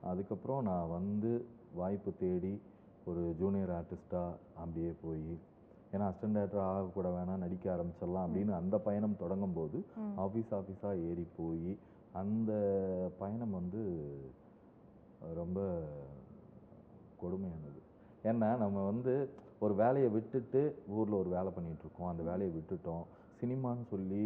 [0.00, 2.60] அதுக்கப்புறம் நான் வந்து வாய்ப்பு தேடி
[3.04, 5.52] ஒரு ஜூனியர் ஆர்டிஸ்ட்டாக அப்படியே போய்
[5.92, 9.84] ஏன்னா அசிஸ்டன்ட் டேரக்டர் ஆகக்கூட வேணாம் நடிக்க ஆரம்பிச்சிடலாம் அப்படின்னு அந்த பயணம் தொடங்கும் போது.
[10.16, 11.78] ஆஃபீஸ் ஆஃபீஸாக ஏறி போய்
[12.12, 12.52] அந்த
[13.18, 13.82] பயணம் வந்து
[15.34, 15.60] ரொம்ப
[17.22, 17.80] கொடுமையானது.
[18.24, 22.08] ஏன்னா நம்ம வந்து ஒரு வேலையை விட்டுட்டு ஊரில் ஒரு வேலை பண்ணிட்டு இருக்கோம்.
[22.08, 23.04] அந்த வேலையை விட்டுட்டோம்.
[23.40, 24.22] சினிமான்னு சொல்லி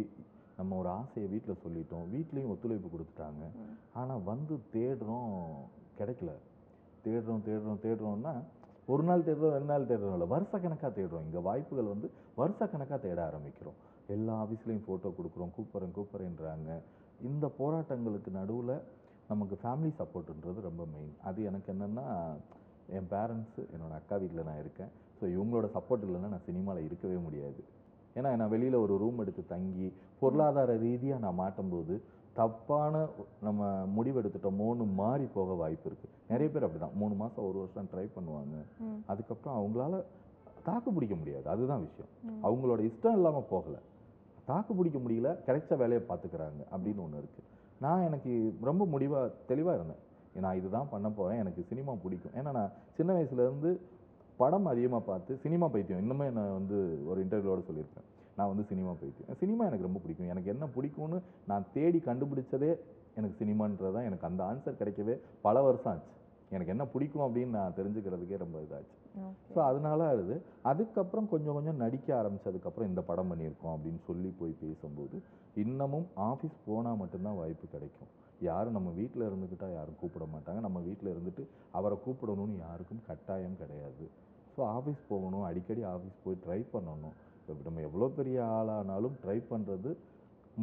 [0.59, 2.05] நம்ம ஒரு ஆசையை வீட்டில் சொல்லிட்டோம்.
[2.13, 3.43] வீட்லேயும் ஒத்துழைப்பு கொடுத்துட்டாங்க.
[3.99, 5.33] ஆனால் வந்து தேடுறோம்
[5.99, 6.31] கிடைக்கல.
[7.05, 8.33] தேடுறோம் தேடுறோம் தேடுறோம்னா
[8.93, 11.25] ஒரு நாள் தேடுறோம் ரெண்டு நாள் தேடுறோம் இல்லை வருஷக்கணக்காக தேடுறோம்.
[11.27, 12.07] இங்கே வாய்ப்புகள் வந்து
[12.41, 13.77] வருஷக்கணக்காக தேட ஆரம்பிக்கிறோம்.
[14.15, 15.51] எல்லா ஆஃபீஸ்லேயும் ஃபோட்டோ கொடுக்குறோம்.
[15.57, 16.69] கூப்பிட்றேன் கூப்பிட்றேன்றாங்க.
[17.29, 18.75] இந்த போராட்டங்களுக்கு நடுவில்
[19.31, 22.05] நமக்கு ஃபேமிலி சப்போர்ட்டுன்றது ரொம்ப மெயின் அது எனக்கு என்னென்னா
[22.97, 24.91] என் பேரண்ட்ஸு என்னோட அக்கா வீட்டில் நான் இருக்கேன்.
[25.17, 27.61] ஸோ இவங்களோட சப்போர்ட் இல்லைன்னா நான் சினிமாவில் இருக்கவே முடியாது.
[28.17, 29.89] ஏன்னா நான் வெளியில் ஒரு ரூம் எடுத்து தங்கி
[30.21, 31.95] பொருளாதார ரீதியாக நான் மாட்டும்போது
[32.39, 32.95] தப்பான
[33.45, 38.05] நம்ம முடிவெடுத்துட்டோமோன்னு மாறி போக வாய்ப்பு இருக்குது நிறைய பேர் அப்படி தான் மூணு மாதம் ஒரு வருஷம் ட்ரை
[38.17, 38.57] பண்ணுவாங்க.
[39.11, 40.01] அதுக்கப்புறம் அவங்களால
[40.67, 41.45] தாக்கு பிடிக்க முடியாது.
[41.53, 42.11] அதுதான் விஷயம்.
[42.47, 43.79] அவங்களோட இஷ்டம் இல்லாமல் போகலை.
[44.49, 47.47] தாக்கு பிடிக்க முடியல கிடைச்ச வேலையை பார்த்துக்கிறாங்க அப்படின்னு ஒன்று இருக்குது
[47.85, 48.31] நான் எனக்கு
[48.69, 50.03] ரொம்ப முடிவாக தெளிவாக இருந்தேன்.
[50.45, 52.35] நான் இதுதான் பண்ண போகிறேன் எனக்கு சினிமா பிடிக்கும்.
[52.39, 53.71] ஏன்னா நான் சின்ன வயசுலேருந்து
[54.41, 56.01] படம் அதிகமாக பார்த்து சினிமா பைத்தியம்.
[56.03, 56.77] இன்னுமே நான் வந்து
[57.09, 58.07] ஒரு இன்டர்வியூவோட சொல்லியிருப்பேன்.
[58.37, 59.39] நான் வந்து சினிமா பைத்தியம்.
[59.41, 60.29] சினிமா எனக்கு ரொம்ப பிடிக்கும்.
[60.33, 61.17] எனக்கு என்ன பிடிக்கும்னு
[61.51, 62.71] நான் தேடி கண்டுபிடிச்சதே
[63.17, 64.07] எனக்கு சினிமான்றது தான்.
[64.09, 65.15] எனக்கு அந்த ஆன்சர் கிடைக்கவே
[65.47, 66.13] பல வருஷம் ஆச்சு.
[66.55, 68.95] எனக்கு என்ன பிடிக்கும் அப்படின்னு நான் தெரிஞ்சுக்கிறதுக்கே ரொம்ப இதாச்சு.
[69.53, 70.35] ஸோ அதனால அது
[70.71, 75.17] அதுக்கப்புறம் கொஞ்சம் கொஞ்சம் நடிக்க ஆரம்பிச்சதுக்கப்புறம் இந்த படம் பண்ணியிருக்கோம் அப்படின்னு சொல்லி போய் பேசும்போது
[75.63, 78.11] இன்னமும் ஆஃபீஸ் போனால் மட்டும்தான் வாய்ப்பு கிடைக்கும்.
[78.49, 80.59] யாரும் நம்ம வீட்டில் இருந்துக்கிட்டா யாரும் கூப்பிட மாட்டாங்க.
[80.67, 81.45] நம்ம வீட்டில் இருந்துட்டு
[81.79, 84.05] அவரை கூப்பிடணும்னு யாருக்கும் கட்டாயம் கிடையாது.
[84.59, 87.13] ஸோ ஆஃபீஸ் போகணும் அடிக்கடி ஆஃபீஸ் போய் ட்ரை பண்ணணும்.
[87.41, 89.89] இப்ப நம்ம எவ்வளோ பெரிய ஆளானாலும் ட்ரை பண்ணுறது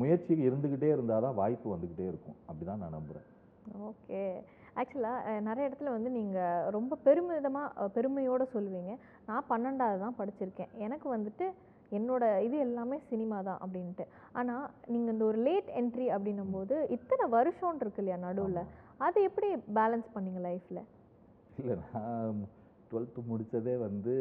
[0.01, 2.37] முயற்சி இருந்துக்கிட்டே இருந்தால் தான் வாய்ப்பு வந்துக்கிட்டே இருக்கும்.
[2.49, 3.27] அப்படி தான் நான் நம்புகிறேன்
[3.91, 4.21] ஓகே.
[4.81, 8.93] ஆக்சுவலாக நிறைய இடத்துல வந்து நீங்கள் ரொம்ப பெருமிதமாக பெருமையோடு சொல்லுவீங்க
[9.29, 10.75] நான் பன்னெண்டாவது தான் படிச்சிருக்கேன்.
[10.87, 11.47] எனக்கு வந்துட்டு
[11.99, 14.07] என்னோட இது எல்லாமே சினிமா தான் அப்படின்ட்டு.
[14.41, 18.63] ஆனால் நீங்கள் இந்த ஒரு லேட் என்ட்ரி அப்படின்னும் போது இத்தனை வருஷம் இருக்கு இல்லையா நடுவில்?
[19.07, 20.85] அது எப்படி பேலன்ஸ் பண்ணீங்க லைஃப்பில்
[21.61, 22.41] இல்லை நான்
[22.91, 24.13] டுவெல்த்து முடித்ததே வந்து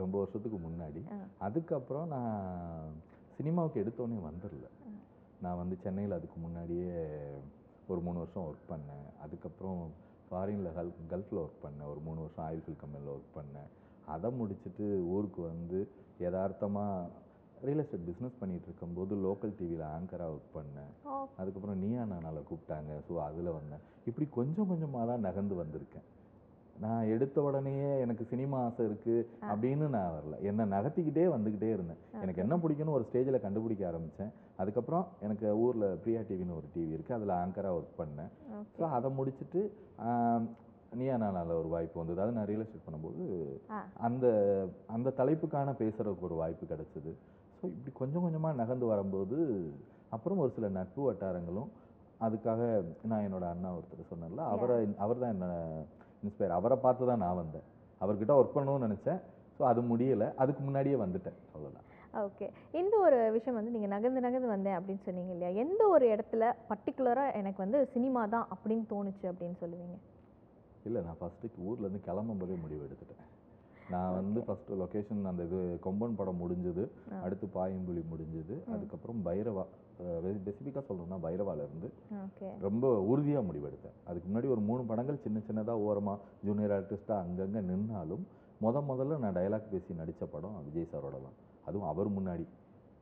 [0.00, 1.02] ரொம்ப வருஷத்துக்கு முன்னாடி.
[1.46, 2.98] அதுக்கப்புறம் நான்
[3.38, 4.68] சினிமாவுக்கு எடுத்தோடனே வந்துடல.
[5.44, 6.92] நான் வந்து சென்னையில் அதுக்கு முன்னாடியே
[7.90, 9.06] ஒரு மூணு வருஷம் ஒர்க் பண்ணேன்.
[9.24, 9.80] அதுக்கப்புறம்
[10.28, 11.88] ஃபாரினில் கல் கல்ஃபில் ஒர்க் பண்ணேன்.
[11.92, 13.70] ஒரு மூணு வருஷம் ஆயில் ஃபில் கம்பெனியில் ஒர்க் பண்ணேன்.
[14.14, 15.78] அதை முடிச்சுட்டு ஊருக்கு வந்து
[16.24, 17.26] யதார்த்தமாக
[17.66, 20.92] ரியல் எஸ்டேட் பிஸ்னஸ் பண்ணிகிட்டு இருக்கும்போது லோக்கல் டிவியில் ஆங்கராக ஒர்க் பண்ணேன்.
[21.40, 22.92] அதுக்கப்புறம் நீயா நானால கூப்பிட்டாங்க.
[23.08, 23.82] ஸோ அதில் வந்தேன்.
[24.10, 26.06] இப்படி கொஞ்சம் கொஞ்சமாக தான் நகர்ந்து வந்திருக்கேன்.
[26.84, 30.36] நான் எடுத்த உடனேயே எனக்கு சினிமா ஆசை இருக்குது அப்படின்னு நான் வரல.
[30.48, 32.00] என்னை நகர்த்திக்கிட்டே வந்துக்கிட்டே இருந்தேன்.
[32.22, 37.18] எனக்கு என்ன பிடிக்கும்னு ஒரு ஸ்டேஜில் கண்டுபிடிக்க ஆரம்பித்தேன் அதுக்கப்புறம் எனக்கு ஊரில் பிரியா டிவின்னு ஒரு டிவி இருக்குது
[37.18, 38.30] அதில் ஆங்கராக ஒர்க் பண்ணேன்.
[38.78, 39.62] ஸோ அதை முடிச்சுட்டு
[40.98, 42.22] நீயா நானால ஒரு வாய்ப்பு வந்தது.
[42.24, 43.24] அது நான் ரியல் எஸ்டேட் பண்ணும்போது.
[44.06, 44.26] அந்த
[44.94, 47.12] அந்த தலைப்புக்கான பேசுகிறதுக்கு ஒரு வாய்ப்பு கிடைச்சது.
[47.58, 49.38] ஸோ இப்படி கொஞ்சம் கொஞ்சமாக நகர்ந்து வரும்போது
[50.16, 51.70] அப்புறம் ஒரு சில நட்பு வட்டாரங்களும்
[52.26, 52.60] அதுக்காக
[53.10, 55.48] நான் என்னோட அண்ணா ஒருத்தர் சொன்னேன்ல அவரை அவர் தான் என்ன
[56.24, 57.66] இன்ஸ்பயர் அவரை பார்த்து தான் நான் வந்தேன்.
[58.04, 59.20] அவர்கிட்ட ஒர்க் பண்ணணும்னு நினச்சேன்.
[59.58, 60.28] ஸோ அது முடியலை.
[60.42, 61.38] அதுக்கு முன்னாடியே வந்துட்டேன்.
[61.54, 61.86] அவ்வளோதான்
[62.26, 62.46] ஓகே
[62.80, 65.50] இந்த ஒரு விஷயம் வந்து நீங்கள் நகர்ந்து நகர்ந்து வந்தேன் அப்படின்னு சொன்னீங்க இல்லையா?
[65.64, 69.96] எந்த ஒரு இடத்துல பர்டிகுலராக எனக்கு வந்து சினிமா தான் அப்படின்னு தோணுச்சு அப்படின்னு சொல்லுவீங்க?
[70.88, 73.24] இல்லை நான் ஃபஸ்ட்டு ஊர்லேருந்து கிளம்பும்போதே முடிவு எடுத்துட்டேன்.
[73.92, 76.84] நான் வந்து ஃபஸ்ட்டு லொக்கேஷன் அந்த இது கொம்பன் படம் முடிஞ்சது.
[77.24, 78.56] அடுத்து பாயம்புலி முடிஞ்சது.
[78.74, 79.64] அதுக்கப்புறம் பைரவா
[80.42, 81.88] ஸ்பெசிஃபிக்காக சொல்லணும்னா பைரவால இருந்து
[82.24, 82.48] ஓகே.
[82.66, 83.96] ரொம்ப உறுதியாக முடிவெடுத்தேன்.
[84.08, 88.24] அதுக்கு முன்னாடி ஒரு மூணு படங்கள் சின்ன சின்னதாக ஓரமாக ஜூனியர் ஆர்டிஸ்ட்டாக அங்கங்கே நின்னாலும்
[88.64, 91.36] முத முதல்ல நான் டயலாக் பேசி நடித்த படம் விஜய் சாரோட தான்.
[91.68, 92.46] அதுவும் அவர் முன்னாடி.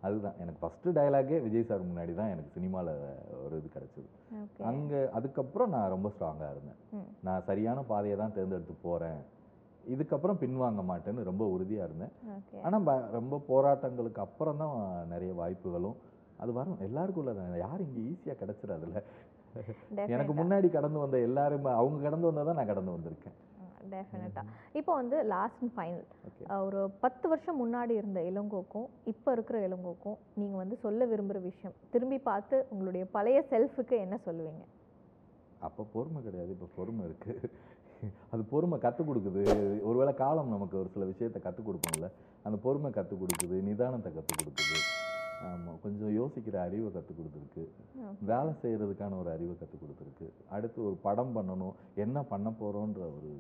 [0.07, 0.37] அதுதான்.
[0.43, 2.91] எனக்கு ஃபஸ்ட்டு டயலாகே விஜய் சார் முன்னாடி தான் எனக்கு சினிமாவில்
[3.45, 4.09] ஒரு இது கிடச்சிது.
[4.71, 6.81] அங்கே அதுக்கப்புறம் நான் ரொம்ப ஸ்ட்ராங்காக இருந்தேன்.
[7.27, 9.23] நான் சரியான பாதையை தான் தேர்ந்தெடுத்து போகிறேன்
[9.95, 12.13] இதுக்கப்புறம் பின்வாங்க மாட்டேன்னு ரொம்ப உறுதியாக இருந்தேன்.
[12.67, 14.75] ஆனால் ரொம்ப போராட்டங்களுக்கு அப்புறம் தான்
[15.15, 15.97] நிறைய வாய்ப்புகளும்
[16.43, 19.03] அது வரும் எல்லாருக்கும் உள்ளது யாரும் இங்கே ஈஸியாக கிடச்சிடாதுல்ல
[20.15, 23.37] எனக்கு முன்னாடி கடந்து வந்த எல்லாருமே அவங்க கடந்து வந்தால் தான் நான் கடந்து வந்திருக்கேன்.
[23.93, 26.05] டெஃபினட்டாக இப்போ வந்து லாஸ்ட் அண்ட் ஃபைனல்
[26.67, 32.19] ஒரு பத்து வருஷம் முன்னாடி இருந்த இளங்கோக்கும் இப்போ இருக்கிற இளங்கோக்கும் நீங்கள் வந்து சொல்ல விரும்புகிற விஷயம் திரும்பி
[32.29, 34.65] பார்த்து உங்களுடைய பழைய செல்ஃபுக்கு என்ன சொல்லுவீங்க?
[35.67, 36.51] அப்போ பொறுமை கிடையாது.
[36.57, 37.51] இப்போ பொறுமை இருக்குது
[38.33, 39.43] அது பொறுமை கற்றுக் கொடுக்குது.
[39.89, 42.09] ஒருவேளை காலம் நமக்கு ஒரு சில விஷயத்தை கற்றுக் கொடுப்போம்ல.
[42.47, 43.59] அந்த பொறுமை கற்றுக் கொடுக்குது.
[43.69, 44.77] நிதானத்தை கற்றுக் கொடுக்குது.
[45.49, 47.65] ஆமாம் கொஞ்சம் யோசிக்கிற அறிவை கற்றுக் கொடுத்துருக்கு.
[48.33, 50.27] வேலை செய்கிறதுக்கான ஒரு அறிவை கற்றுக் கொடுத்துருக்கு.
[50.49, 53.31] அடுத்து ஒரு படம் பண்ணணும் என்ன பண்ண போகிறோன்ற ஒரு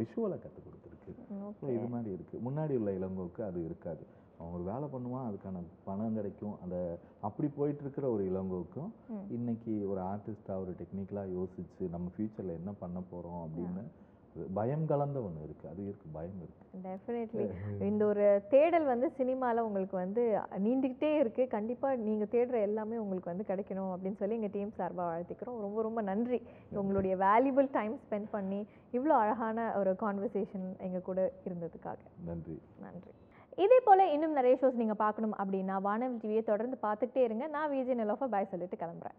[0.00, 1.12] விஷுவலை கற்றுக் கொடுத்துருக்கு.
[1.60, 4.04] ஸோ இது மாதிரி இருக்குது முன்னாடி உள்ள இளங்கோவுக்கு அது இருக்காது.
[4.38, 6.54] அவன் ஒரு வேலை பண்ணுவான் அதுக்கான பணம் கிடைக்கும்.
[6.62, 6.76] அந்த
[7.20, 8.90] அப்படி போயிட்டு இருக்கிற ஒரு இளங்கோவுக்கும்.
[9.36, 13.84] இன்னைக்கு ஒரு ஆர்டிஸ்டாக ஒரு டெக்னிக்கலாக யோசிச்சு நம்ம ஃப்யூச்சரில் என்ன பண்ண போகிறோம் அப்படின்னு
[14.56, 17.44] பயம் கலந்த ஒன்று இருக்குது அது இருக்குது பயம் இருக்குது டெஃபினெட்லி
[17.88, 20.22] இந்த ஒரு தேடல் வந்து சினிமாவில் உங்களுக்கு வந்து
[20.64, 25.60] நீண்டுக்கிட்டே இருக்குது கண்டிப்பாக நீங்கள் தேடுற எல்லாமே உங்களுக்கு வந்து கிடைக்கணும் அப்படின்னு சொல்லி எங்கள் டீம் சார்பாக வாழ்த்திக்கிறோம்.
[25.66, 26.40] ரொம்ப ரொம்ப நன்றி.
[26.82, 28.60] உங்களுடைய வேல்யூபிள் டைம் ஸ்பெண்ட் பண்ணி
[28.96, 32.00] இவ்வளோ அழகான ஒரு கான்வர்சேஷன் எங்கள் கூட இருந்ததுக்காக.
[32.30, 32.56] நன்றி.
[32.86, 33.12] நன்றி.
[33.64, 37.46] இதே போல் இன்னும் நிறைய ஷோஸ் நீங்கள் பார்க்கணும் அப்படின்னா வானவில் டிவியை தொடர்ந்து பார்த்துக்கிட்டே இருங்க.
[37.56, 39.18] நான் விஜய் நிலோஃபா பாய் சொல்லிட்டு கிளம்புறேன்.